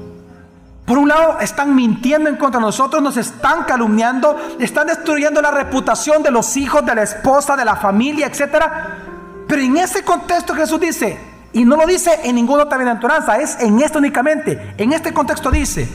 Por 0.87 0.97
un 0.97 1.09
lado, 1.09 1.39
están 1.41 1.75
mintiendo 1.77 2.29
en 2.31 2.37
contra 2.37 2.61
de 2.61 2.67
nosotros, 2.67 3.03
nos 3.03 3.19
están 3.19 3.65
calumniando, 3.65 4.39
están 4.59 4.87
destruyendo 4.87 5.41
la 5.41 5.51
reputación 5.51 6.23
de 6.23 6.31
los 6.31 6.57
hijos, 6.57 6.85
de 6.85 6.95
la 6.95 7.03
esposa, 7.03 7.57
de 7.57 7.65
la 7.65 7.77
familia, 7.77 8.27
etc. 8.27 8.65
Pero 9.53 9.65
en 9.65 9.77
ese 9.77 10.03
contexto 10.03 10.55
Jesús 10.55 10.81
dice, 10.81 11.19
y 11.53 11.67
no 11.67 11.77
lo 11.77 11.85
dice 11.85 12.21
en 12.25 12.37
ninguna 12.37 12.63
otra 12.63 12.79
bienaventuranza, 12.79 13.37
es 13.37 13.61
en 13.61 13.83
esto 13.83 13.99
únicamente. 13.99 14.73
En 14.79 14.95
este 14.95 15.13
contexto 15.13 15.51
dice, 15.51 15.87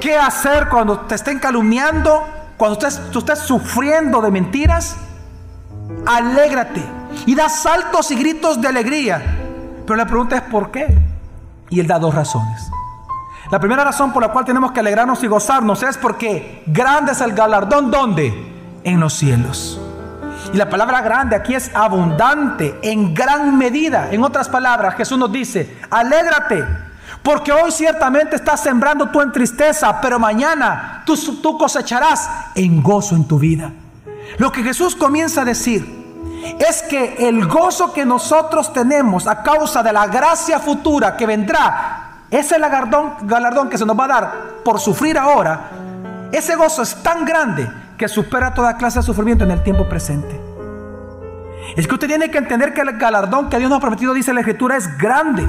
¿qué 0.00 0.16
hacer 0.16 0.70
cuando 0.70 1.00
te 1.00 1.14
estén 1.14 1.38
calumniando? 1.38 2.24
Cuando 2.56 2.78
tú 3.12 3.18
estés 3.18 3.40
sufriendo 3.40 4.22
de 4.22 4.30
mentiras, 4.30 4.96
alégrate 6.06 6.82
y 7.26 7.34
da 7.34 7.50
saltos 7.50 8.10
y 8.12 8.16
gritos 8.16 8.58
de 8.58 8.68
alegría. 8.68 9.22
Pero 9.86 9.96
la 9.96 10.06
pregunta 10.06 10.36
es 10.36 10.42
¿por 10.44 10.70
qué? 10.70 10.86
Y 11.68 11.80
él 11.80 11.86
da 11.86 11.98
dos 11.98 12.14
razones. 12.14 12.70
La 13.50 13.60
primera 13.60 13.84
razón 13.84 14.10
por 14.10 14.22
la 14.22 14.32
cual 14.32 14.46
tenemos 14.46 14.72
que 14.72 14.80
alegrarnos 14.80 15.22
y 15.22 15.26
gozarnos 15.26 15.82
es 15.82 15.98
porque 15.98 16.62
grande 16.66 17.12
es 17.12 17.20
el 17.20 17.34
galardón, 17.34 17.90
¿dónde? 17.90 18.80
En 18.84 19.00
los 19.00 19.12
cielos. 19.12 19.83
Y 20.52 20.56
la 20.56 20.68
palabra 20.68 21.00
grande 21.00 21.36
aquí 21.36 21.54
es 21.54 21.70
abundante, 21.74 22.78
en 22.82 23.14
gran 23.14 23.56
medida. 23.56 24.08
En 24.10 24.22
otras 24.22 24.48
palabras, 24.48 24.94
Jesús 24.96 25.18
nos 25.18 25.32
dice, 25.32 25.78
alégrate, 25.90 26.64
porque 27.22 27.52
hoy 27.52 27.72
ciertamente 27.72 28.36
estás 28.36 28.60
sembrando 28.62 29.08
tú 29.08 29.20
en 29.22 29.32
tristeza, 29.32 30.00
pero 30.00 30.18
mañana 30.18 31.02
tú, 31.06 31.58
cosecharás 31.58 32.28
en 32.54 32.82
gozo 32.82 33.16
en 33.16 33.26
tu 33.26 33.38
vida. 33.38 33.72
Lo 34.38 34.52
que 34.52 34.62
Jesús 34.62 34.94
comienza 34.94 35.42
a 35.42 35.44
decir 35.44 36.04
es 36.58 36.82
que 36.82 37.26
el 37.26 37.46
gozo 37.46 37.92
que 37.92 38.04
nosotros 38.04 38.72
tenemos 38.72 39.26
a 39.26 39.42
causa 39.42 39.82
de 39.82 39.92
la 39.92 40.06
gracia 40.06 40.58
futura 40.58 41.16
que 41.16 41.26
vendrá, 41.26 42.24
ese 42.30 42.58
galardón, 42.58 43.14
galardón 43.22 43.70
que 43.70 43.78
se 43.78 43.86
nos 43.86 43.98
va 43.98 44.04
a 44.04 44.08
dar 44.08 44.32
por 44.62 44.78
sufrir 44.78 45.16
ahora, 45.16 45.70
ese 46.30 46.56
gozo 46.56 46.82
es 46.82 47.02
tan 47.02 47.24
grande 47.24 47.83
que 47.98 48.08
supera 48.08 48.54
toda 48.54 48.76
clase 48.76 48.98
de 48.98 49.04
sufrimiento 49.04 49.44
en 49.44 49.50
el 49.50 49.62
tiempo 49.62 49.88
presente. 49.88 50.40
Es 51.76 51.86
que 51.86 51.94
usted 51.94 52.08
tiene 52.08 52.30
que 52.30 52.38
entender 52.38 52.72
que 52.72 52.82
el 52.82 52.98
galardón 52.98 53.48
que 53.48 53.58
Dios 53.58 53.68
nos 53.70 53.78
ha 53.78 53.80
prometido, 53.80 54.14
dice 54.14 54.32
la 54.32 54.40
Escritura, 54.40 54.76
es 54.76 54.96
grande. 54.98 55.46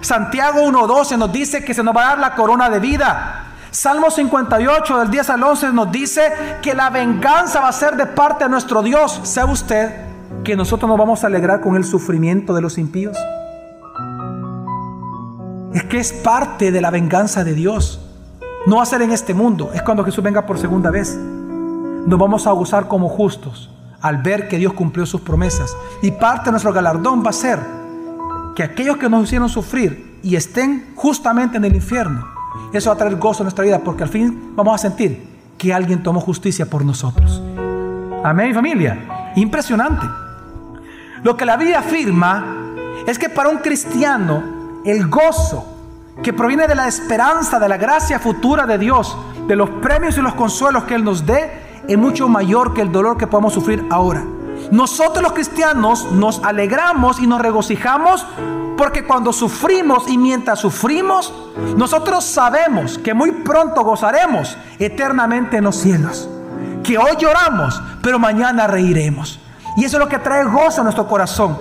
Santiago 0.00 0.60
1.12 0.60 1.16
nos 1.16 1.32
dice 1.32 1.64
que 1.64 1.74
se 1.74 1.82
nos 1.82 1.96
va 1.96 2.02
a 2.02 2.08
dar 2.10 2.18
la 2.18 2.34
corona 2.34 2.68
de 2.68 2.80
vida. 2.80 3.44
Salmo 3.70 4.10
58 4.10 4.98
del 4.98 5.10
10 5.10 5.30
al 5.30 5.42
11 5.42 5.72
nos 5.72 5.90
dice 5.90 6.30
que 6.60 6.74
la 6.74 6.90
venganza 6.90 7.60
va 7.60 7.68
a 7.68 7.72
ser 7.72 7.96
de 7.96 8.06
parte 8.06 8.44
de 8.44 8.50
nuestro 8.50 8.82
Dios. 8.82 9.20
¿Sabe 9.22 9.52
usted 9.52 9.96
que 10.44 10.56
nosotros 10.56 10.88
nos 10.88 10.98
vamos 10.98 11.24
a 11.24 11.28
alegrar 11.28 11.60
con 11.60 11.76
el 11.76 11.84
sufrimiento 11.84 12.52
de 12.52 12.60
los 12.60 12.76
impíos? 12.76 13.16
Es 15.72 15.84
que 15.84 15.98
es 15.98 16.12
parte 16.12 16.70
de 16.70 16.80
la 16.82 16.90
venganza 16.90 17.44
de 17.44 17.54
Dios. 17.54 18.00
No 18.66 18.76
va 18.76 18.82
a 18.82 18.86
ser 18.86 19.00
en 19.00 19.10
este 19.10 19.32
mundo, 19.32 19.70
es 19.72 19.82
cuando 19.82 20.04
Jesús 20.04 20.22
venga 20.22 20.44
por 20.44 20.58
segunda 20.58 20.90
vez. 20.90 21.18
Nos 22.06 22.18
vamos 22.18 22.46
a 22.46 22.52
gozar 22.52 22.88
como 22.88 23.08
justos 23.08 23.70
al 24.00 24.18
ver 24.18 24.48
que 24.48 24.58
Dios 24.58 24.72
cumplió 24.72 25.06
sus 25.06 25.20
promesas. 25.20 25.76
Y 26.02 26.10
parte 26.10 26.46
de 26.46 26.50
nuestro 26.52 26.72
galardón 26.72 27.24
va 27.24 27.30
a 27.30 27.32
ser 27.32 27.60
que 28.56 28.62
aquellos 28.62 28.96
que 28.96 29.08
nos 29.08 29.24
hicieron 29.24 29.48
sufrir 29.48 30.18
y 30.22 30.36
estén 30.36 30.92
justamente 30.96 31.56
en 31.56 31.64
el 31.64 31.74
infierno, 31.74 32.26
eso 32.72 32.90
va 32.90 32.94
a 32.94 32.98
traer 32.98 33.16
gozo 33.16 33.42
a 33.42 33.44
nuestra 33.44 33.64
vida 33.64 33.78
porque 33.78 34.02
al 34.02 34.08
fin 34.08 34.52
vamos 34.54 34.74
a 34.74 34.78
sentir 34.78 35.32
que 35.56 35.72
alguien 35.72 36.02
tomó 36.02 36.20
justicia 36.20 36.68
por 36.68 36.84
nosotros. 36.84 37.40
Amén, 38.24 38.52
familia. 38.52 39.32
Impresionante. 39.36 40.06
Lo 41.22 41.36
que 41.36 41.44
la 41.44 41.56
Biblia 41.56 41.78
afirma 41.78 42.56
es 43.06 43.18
que 43.18 43.28
para 43.28 43.48
un 43.48 43.58
cristiano 43.58 44.42
el 44.84 45.08
gozo 45.08 45.66
que 46.22 46.32
proviene 46.32 46.66
de 46.66 46.74
la 46.74 46.88
esperanza, 46.88 47.58
de 47.58 47.68
la 47.68 47.76
gracia 47.76 48.18
futura 48.18 48.66
de 48.66 48.78
Dios, 48.78 49.16
de 49.46 49.56
los 49.56 49.70
premios 49.70 50.18
y 50.18 50.20
los 50.20 50.34
consuelos 50.34 50.84
que 50.84 50.94
Él 50.94 51.04
nos 51.04 51.24
dé, 51.24 51.61
es 51.88 51.98
mucho 51.98 52.28
mayor 52.28 52.74
que 52.74 52.82
el 52.82 52.92
dolor 52.92 53.16
que 53.16 53.26
podemos 53.26 53.54
sufrir 53.54 53.84
ahora. 53.90 54.24
Nosotros 54.70 55.22
los 55.22 55.32
cristianos 55.32 56.12
nos 56.12 56.42
alegramos 56.44 57.20
y 57.20 57.26
nos 57.26 57.40
regocijamos 57.40 58.26
porque 58.76 59.04
cuando 59.04 59.32
sufrimos 59.32 60.08
y 60.08 60.18
mientras 60.18 60.58
sufrimos, 60.58 61.32
nosotros 61.76 62.24
sabemos 62.24 62.98
que 62.98 63.14
muy 63.14 63.30
pronto 63.30 63.82
gozaremos 63.84 64.56
eternamente 64.78 65.58
en 65.58 65.64
los 65.64 65.76
cielos. 65.76 66.28
Que 66.82 66.98
hoy 66.98 67.16
lloramos, 67.18 67.80
pero 68.02 68.18
mañana 68.18 68.66
reiremos. 68.66 69.38
Y 69.76 69.84
eso 69.84 69.96
es 69.96 70.02
lo 70.02 70.08
que 70.08 70.18
trae 70.18 70.44
gozo 70.44 70.80
a 70.80 70.84
nuestro 70.84 71.06
corazón. 71.06 71.56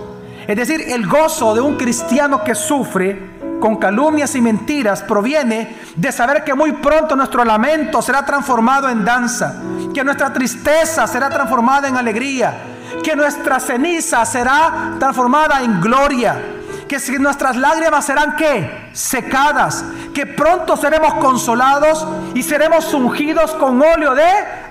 Es 0.48 0.56
decir, 0.56 0.82
el 0.88 1.08
gozo 1.08 1.54
de 1.54 1.62
un 1.62 1.78
cristiano 1.78 2.44
que 2.44 2.56
sufre 2.56 3.41
con 3.62 3.78
calumnias 3.78 4.36
y 4.36 4.42
mentiras 4.42 5.04
proviene 5.04 5.78
de 5.96 6.12
saber 6.12 6.44
que 6.44 6.54
muy 6.54 6.74
pronto 6.74 7.16
nuestro 7.16 7.46
lamento 7.46 8.02
será 8.02 8.26
transformado 8.26 8.90
en 8.90 9.06
danza, 9.06 9.56
que 9.94 10.04
nuestra 10.04 10.34
tristeza 10.34 11.08
será 11.08 11.30
transformada 11.30 11.88
en 11.88 11.96
alegría, 11.96 12.54
que 13.02 13.16
nuestra 13.16 13.62
ceniza 13.62 14.26
será 14.26 14.96
transformada 15.00 15.62
en 15.62 15.80
gloria, 15.80 16.42
que 16.90 17.00
nuestras 17.20 17.56
lágrimas 17.56 18.04
serán 18.04 18.36
que 18.36 18.90
secadas, 18.92 19.86
que 20.14 20.26
pronto 20.26 20.76
seremos 20.76 21.14
consolados 21.14 22.06
y 22.34 22.44
seremos 22.44 22.94
ungidos 22.94 23.54
con 23.54 23.82
óleo 23.82 24.14
de 24.14 24.28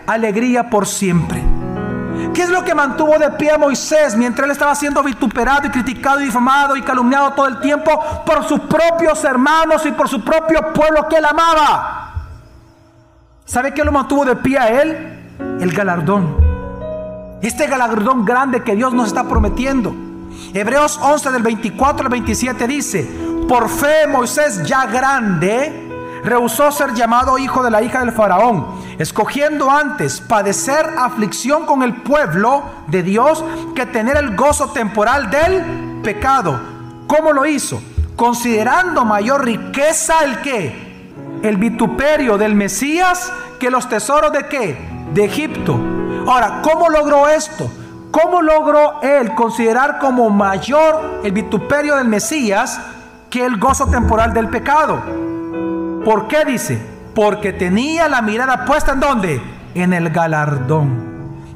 alegría 0.07 0.69
por 0.69 0.87
siempre. 0.87 1.50
¿Qué 2.35 2.43
es 2.43 2.49
lo 2.49 2.65
que 2.65 2.75
mantuvo 2.75 3.19
de 3.19 3.31
pie 3.33 3.53
a 3.53 3.59
Moisés 3.59 4.17
mientras 4.17 4.45
él 4.45 4.53
estaba 4.53 4.75
siendo 4.75 5.03
vituperado 5.03 5.67
y 5.67 5.71
criticado 5.71 6.21
y 6.21 6.25
difamado 6.25 6.77
y 6.77 6.83
calumniado 6.83 7.33
todo 7.33 7.47
el 7.47 7.61
tiempo 7.61 7.91
por 8.25 8.45
sus 8.45 8.61
propios 8.61 9.23
hermanos 9.25 9.85
y 9.85 9.93
por 9.93 10.09
su 10.09 10.23
propio 10.23 10.73
pueblo 10.73 11.09
que 11.09 11.17
él 11.17 11.25
amaba? 11.25 12.15
¿Sabe 13.45 13.75
qué 13.75 13.83
lo 13.83 13.91
mantuvo 13.91 14.25
de 14.25 14.37
pie 14.37 14.59
a 14.59 14.83
él? 14.83 15.19
El 15.61 15.73
galardón. 15.73 16.37
Este 17.43 17.67
galardón 17.67 18.25
grande 18.25 18.63
que 18.63 18.77
Dios 18.77 18.93
nos 18.93 19.09
está 19.09 19.25
prometiendo. 19.25 19.93
Hebreos 20.55 21.01
11 21.03 21.33
del 21.33 21.43
24 21.43 22.05
al 22.05 22.11
27 22.11 22.67
dice, 22.67 23.11
por 23.49 23.69
fe 23.69 24.07
Moisés 24.07 24.65
ya 24.65 24.87
grande 24.87 25.89
rehusó 26.23 26.71
ser 26.71 26.95
llamado 26.95 27.39
hijo 27.39 27.63
de 27.63 27.71
la 27.71 27.83
hija 27.83 28.01
del 28.01 28.13
faraón, 28.13 28.67
escogiendo 29.01 29.71
antes 29.71 30.21
padecer 30.21 30.95
aflicción 30.99 31.65
con 31.65 31.83
el 31.83 32.03
pueblo 32.03 32.63
de 32.89 33.03
Dios 33.03 33.43
que 33.75 33.87
tener 33.87 34.19
el 34.19 34.37
gozo 34.37 34.73
temporal 34.73 35.31
del 35.31 36.03
pecado. 36.03 36.61
¿Cómo 37.07 37.33
lo 37.33 37.47
hizo? 37.47 37.81
Considerando 38.15 39.07
mayor 39.07 39.43
riqueza 39.43 40.23
el 40.23 40.43
que? 40.43 40.91
El 41.43 41.57
vituperio 41.57 42.37
del 42.37 42.55
Mesías 42.55 43.33
que 43.59 43.71
los 43.71 43.89
tesoros 43.89 44.33
de 44.33 44.47
qué? 44.49 44.77
De 45.15 45.25
Egipto. 45.25 45.81
Ahora, 46.27 46.61
¿cómo 46.63 46.91
logró 46.91 47.27
esto? 47.27 47.71
¿Cómo 48.11 48.43
logró 48.43 49.01
él 49.01 49.35
considerar 49.35 49.99
como 49.99 50.29
mayor 50.29 51.23
el 51.25 51.33
vituperio 51.33 51.97
del 51.97 52.07
Mesías 52.07 52.79
que 53.31 53.47
el 53.47 53.57
gozo 53.59 53.87
temporal 53.87 54.35
del 54.35 54.51
pecado? 54.51 55.01
¿Por 56.05 56.29
qué 56.29 56.45
dice? 56.45 57.00
Porque 57.21 57.53
tenía 57.53 58.09
la 58.09 58.23
mirada 58.23 58.65
puesta 58.65 58.93
en 58.93 59.01
dónde? 59.01 59.43
En 59.75 59.93
el 59.93 60.09
galardón. 60.09 60.89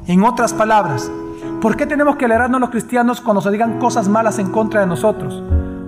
En 0.05 0.23
otras 0.23 0.53
palabras, 0.53 1.11
¿por 1.59 1.75
qué 1.75 1.87
tenemos 1.87 2.17
que 2.17 2.25
alegrarnos 2.25 2.61
los 2.61 2.69
cristianos 2.69 3.19
cuando 3.19 3.41
se 3.41 3.49
digan 3.49 3.79
cosas 3.79 4.07
malas 4.07 4.37
en 4.37 4.51
contra 4.51 4.81
de 4.81 4.85
nosotros? 4.85 5.41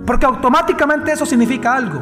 Porque 0.04 0.26
automáticamente 0.26 1.12
eso 1.12 1.24
significa 1.24 1.76
algo, 1.76 2.00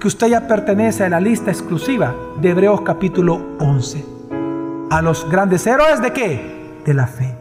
que 0.00 0.08
usted 0.08 0.26
ya 0.26 0.48
pertenece 0.48 1.04
a 1.04 1.08
la 1.08 1.20
lista 1.20 1.52
exclusiva 1.52 2.12
de 2.40 2.50
Hebreos 2.50 2.80
capítulo 2.80 3.40
11. 3.60 4.04
A 4.90 5.00
los 5.00 5.30
grandes 5.30 5.64
héroes 5.64 6.02
de 6.02 6.12
qué? 6.12 6.80
De 6.84 6.92
la 6.92 7.06
fe. 7.06 7.36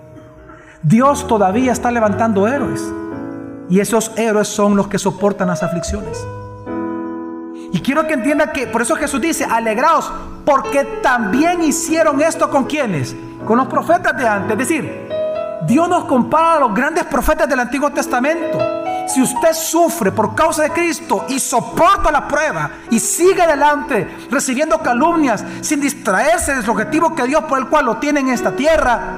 Dios 0.83 1.25
todavía 1.25 1.71
está 1.71 1.89
levantando 1.89 2.47
héroes. 2.47 2.87
Y 3.67 3.79
esos 3.79 4.11
héroes 4.15 4.47
son 4.47 4.75
los 4.75 4.89
que 4.89 4.99
soportan 4.99 5.47
las 5.47 5.63
aflicciones. 5.63 6.23
Y 7.75 7.81
quiero 7.81 8.07
que 8.07 8.13
entienda 8.13 8.53
que 8.53 8.67
por 8.67 8.83
eso 8.83 8.95
Jesús 8.95 9.19
dice, 9.19 9.43
alegraos, 9.43 10.09
porque 10.45 10.85
también 11.03 11.61
hicieron 11.61 12.21
esto 12.21 12.49
con 12.49 12.63
quienes, 12.63 13.13
con 13.45 13.57
los 13.57 13.67
profetas 13.67 14.15
de 14.15 14.25
antes. 14.25 14.53
Es 14.53 14.57
decir, 14.59 15.09
Dios 15.67 15.89
nos 15.89 16.05
compara 16.05 16.53
a 16.53 16.59
los 16.61 16.73
grandes 16.73 17.03
profetas 17.03 17.49
del 17.49 17.59
Antiguo 17.59 17.89
Testamento. 17.89 18.57
Si 19.09 19.21
usted 19.21 19.51
sufre 19.51 20.13
por 20.13 20.33
causa 20.35 20.63
de 20.63 20.69
Cristo 20.69 21.25
y 21.27 21.37
soporta 21.37 22.13
la 22.13 22.25
prueba 22.29 22.71
y 22.89 22.97
sigue 22.97 23.41
adelante 23.41 24.07
recibiendo 24.31 24.79
calumnias 24.79 25.43
sin 25.59 25.81
distraerse 25.81 26.55
del 26.55 26.69
objetivo 26.69 27.13
que 27.13 27.23
Dios 27.23 27.43
por 27.43 27.59
el 27.59 27.67
cual 27.67 27.87
lo 27.87 27.97
tiene 27.97 28.21
en 28.21 28.29
esta 28.29 28.55
tierra, 28.55 29.17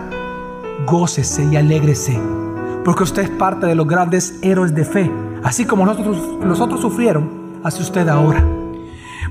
gócese 0.88 1.44
y 1.44 1.58
alégrese, 1.58 2.20
porque 2.84 3.04
usted 3.04 3.22
es 3.22 3.30
parte 3.30 3.68
de 3.68 3.76
los 3.76 3.86
grandes 3.86 4.40
héroes 4.42 4.74
de 4.74 4.84
fe, 4.84 5.12
así 5.44 5.64
como 5.64 5.86
nosotros, 5.86 6.44
los 6.44 6.60
otros 6.60 6.82
sufrieron 6.82 7.47
hace 7.64 7.82
usted 7.82 8.08
ahora. 8.08 8.44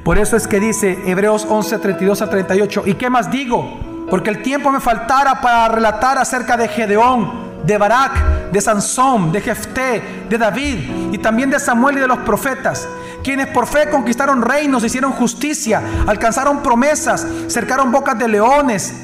Por 0.05 0.19
eso 0.19 0.37
es 0.37 0.47
que 0.47 0.61
dice 0.61 0.99
Hebreos 1.07 1.47
11, 1.49 1.79
32 1.79 2.23
a 2.23 2.31
38, 2.31 2.83
¿y 2.87 2.95
qué 2.95 3.11
más 3.11 3.31
digo? 3.31 3.81
Porque 4.09 4.31
el 4.31 4.43
tiempo 4.43 4.71
me 4.71 4.81
faltara 4.81 5.41
para 5.41 5.69
relatar 5.69 6.19
acerca 6.19 6.57
de 6.57 6.69
Gedeón, 6.69 7.47
de 7.65 7.77
Barak, 7.77 8.51
de 8.53 8.61
Sansón, 8.61 9.33
de 9.33 9.41
Jefté, 9.41 10.27
de 10.29 10.39
David 10.39 11.13
y 11.13 11.19
también 11.19 11.51
de 11.51 11.59
Samuel 11.59 11.97
y 11.97 12.01
de 12.01 12.07
los 12.07 12.19
profetas, 12.19 12.89
quienes 13.25 13.49
por 13.49 13.67
fe 13.67 13.91
conquistaron 13.91 14.43
reinos, 14.43 14.85
hicieron 14.85 15.13
justicia, 15.13 15.83
alcanzaron 16.07 16.63
promesas, 16.63 17.27
cercaron 17.49 17.91
bocas 17.91 18.17
de 18.19 18.29
leones, 18.29 18.95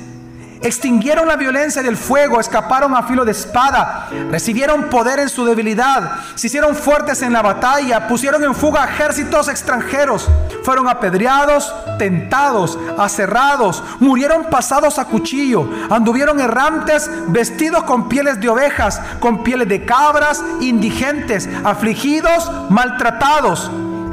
extinguieron 0.63 1.27
la 1.29 1.37
violencia 1.37 1.83
del 1.83 1.97
fuego, 1.97 2.41
escaparon 2.41 2.95
a 2.95 3.03
filo 3.03 3.25
de 3.25 3.33
espada, 3.33 4.09
recibieron 4.31 4.89
poder 4.89 5.19
en 5.19 5.29
su 5.29 5.45
debilidad, 5.45 6.21
se 6.35 6.47
hicieron 6.47 6.75
fuertes 6.75 7.23
en 7.23 7.33
la 7.33 7.43
batalla, 7.43 8.09
pusieron 8.09 8.43
en 8.45 8.55
fuga 8.55 8.85
ejércitos 8.85 9.49
extranjeros, 9.49 10.29
fueron 10.63 10.89
apedreados, 10.89 11.73
tentados, 11.99 12.79
aserrados, 12.99 13.83
murieron 14.01 14.45
pasados 14.45 14.99
a 14.99 15.05
cuchillo, 15.07 15.69
anduvieron 15.91 16.41
errantes, 16.41 17.11
vestidos 17.29 17.85
con 17.85 18.09
pieles 18.09 18.41
de 18.41 18.49
ovejas, 18.49 19.01
con 19.21 19.43
pieles 19.43 19.69
de 19.69 19.85
cabras, 19.85 20.43
indigentes, 20.61 21.49
afligidos, 21.65 22.51
maltratados. 22.71 23.71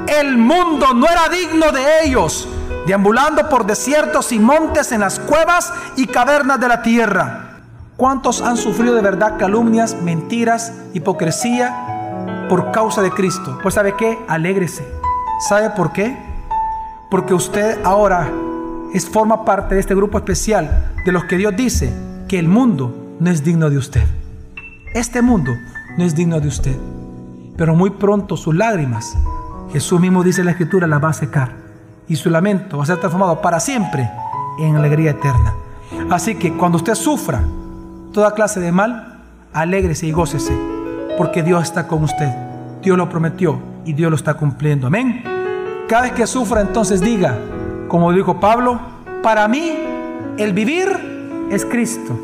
El 0.07 0.37
mundo 0.37 0.93
no 0.93 1.07
era 1.07 1.29
digno 1.29 1.71
de 1.71 2.03
ellos 2.03 2.47
deambulando 2.85 3.49
por 3.49 3.65
desiertos 3.65 4.31
y 4.31 4.39
montes 4.39 4.91
en 4.91 5.01
las 5.01 5.19
cuevas 5.19 5.71
y 5.95 6.07
cavernas 6.07 6.59
de 6.59 6.67
la 6.67 6.81
tierra. 6.81 7.49
¿Cuántos 7.97 8.41
han 8.41 8.55
sufrido 8.55 8.95
de 8.95 9.01
verdad 9.01 9.37
calumnias, 9.37 9.95
mentiras, 10.01 10.73
hipocresía 10.93 12.45
por 12.47 12.71
causa 12.71 13.01
de 13.01 13.11
Cristo? 13.11 13.59
Pues 13.61 13.75
sabe 13.75 13.95
qué, 13.97 14.17
alégrese. 14.27 14.87
¿Sabe 15.47 15.69
por 15.71 15.91
qué? 15.91 16.17
Porque 17.11 17.33
usted 17.33 17.77
ahora 17.83 18.31
es, 18.93 19.07
forma 19.07 19.45
parte 19.45 19.75
de 19.75 19.81
este 19.81 19.95
grupo 19.95 20.17
especial 20.17 20.93
de 21.05 21.11
los 21.11 21.25
que 21.25 21.37
Dios 21.37 21.55
dice 21.55 21.93
que 22.27 22.39
el 22.39 22.47
mundo 22.47 23.15
no 23.19 23.29
es 23.29 23.43
digno 23.43 23.69
de 23.69 23.77
usted. 23.77 24.03
Este 24.93 25.21
mundo 25.21 25.51
no 25.97 26.03
es 26.03 26.15
digno 26.15 26.39
de 26.39 26.47
usted. 26.47 26.77
Pero 27.57 27.75
muy 27.75 27.89
pronto 27.89 28.37
sus 28.37 28.55
lágrimas, 28.55 29.17
Jesús 29.73 29.99
mismo 29.99 30.23
dice 30.23 30.41
en 30.41 30.45
la 30.45 30.51
escritura, 30.51 30.87
las 30.87 31.03
va 31.03 31.09
a 31.09 31.13
secar. 31.13 31.58
Y 32.09 32.15
su 32.15 32.29
lamento 32.29 32.77
va 32.77 32.83
a 32.83 32.87
ser 32.87 32.97
transformado 32.97 33.41
para 33.41 33.59
siempre 33.59 34.09
en 34.59 34.75
alegría 34.75 35.11
eterna. 35.11 35.53
Así 36.09 36.35
que 36.35 36.53
cuando 36.53 36.77
usted 36.77 36.95
sufra 36.95 37.41
toda 38.13 38.33
clase 38.33 38.59
de 38.59 38.71
mal, 38.71 39.21
alégrese 39.53 40.07
y 40.07 40.11
gócese, 40.11 40.53
porque 41.17 41.43
Dios 41.43 41.63
está 41.63 41.87
con 41.87 42.03
usted. 42.03 42.29
Dios 42.81 42.97
lo 42.97 43.09
prometió 43.09 43.59
y 43.85 43.93
Dios 43.93 44.09
lo 44.09 44.15
está 44.15 44.33
cumpliendo. 44.33 44.87
Amén. 44.87 45.23
Cada 45.87 46.03
vez 46.03 46.11
que 46.13 46.27
sufra, 46.27 46.61
entonces 46.61 47.01
diga, 47.01 47.37
como 47.87 48.11
dijo 48.11 48.39
Pablo, 48.39 48.79
para 49.23 49.47
mí 49.47 49.77
el 50.37 50.53
vivir 50.53 51.47
es 51.51 51.65
Cristo 51.65 52.17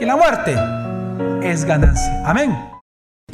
y 0.00 0.04
la 0.04 0.16
muerte 0.16 0.56
es 1.42 1.64
ganancia. 1.64 2.22
Amén. 2.24 2.75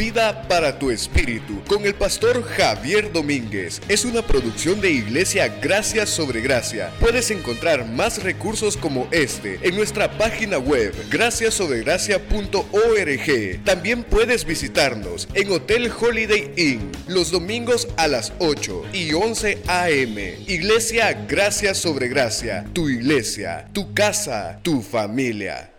Vida 0.03 0.43
para 0.49 0.81
tu 0.81 0.91
espíritu 0.91 1.63
con 1.69 1.87
el 1.87 1.95
pastor 1.95 2.43
Javier 2.43 3.13
Domínguez 3.13 3.81
es 3.89 4.05
una 4.05 4.21
producción 4.21 4.81
de 4.81 4.91
Iglesia 4.91 5.47
Gracia 5.63 6.07
sobre 6.07 6.41
Gracia. 6.41 6.91
Puedes 6.99 7.31
encontrar 7.31 7.87
más 7.87 8.21
recursos 8.21 8.77
como 8.77 9.07
este 9.13 9.61
en 9.63 9.77
nuestra 9.77 10.19
página 10.19 10.59
web 10.59 10.93
graciasobregracia.org. 11.09 13.65
También 13.65 14.03
puedes 14.03 14.45
visitarnos 14.45 15.29
en 15.35 15.53
Hotel 15.53 15.89
Holiday 15.97 16.51
Inn 16.57 16.91
los 17.07 17.31
domingos 17.31 17.87
a 17.97 18.09
las 18.09 18.33
8 18.41 18.87
y 18.93 19.13
11 19.13 19.63
a.m. 19.69 20.37
Iglesia 20.49 21.13
Gracia 21.29 21.75
sobre 21.75 22.09
Gracia, 22.09 22.65
tu 22.73 22.89
iglesia, 22.89 23.69
tu 23.73 23.95
casa, 23.95 24.59
tu 24.65 24.83
familia. 24.83 25.72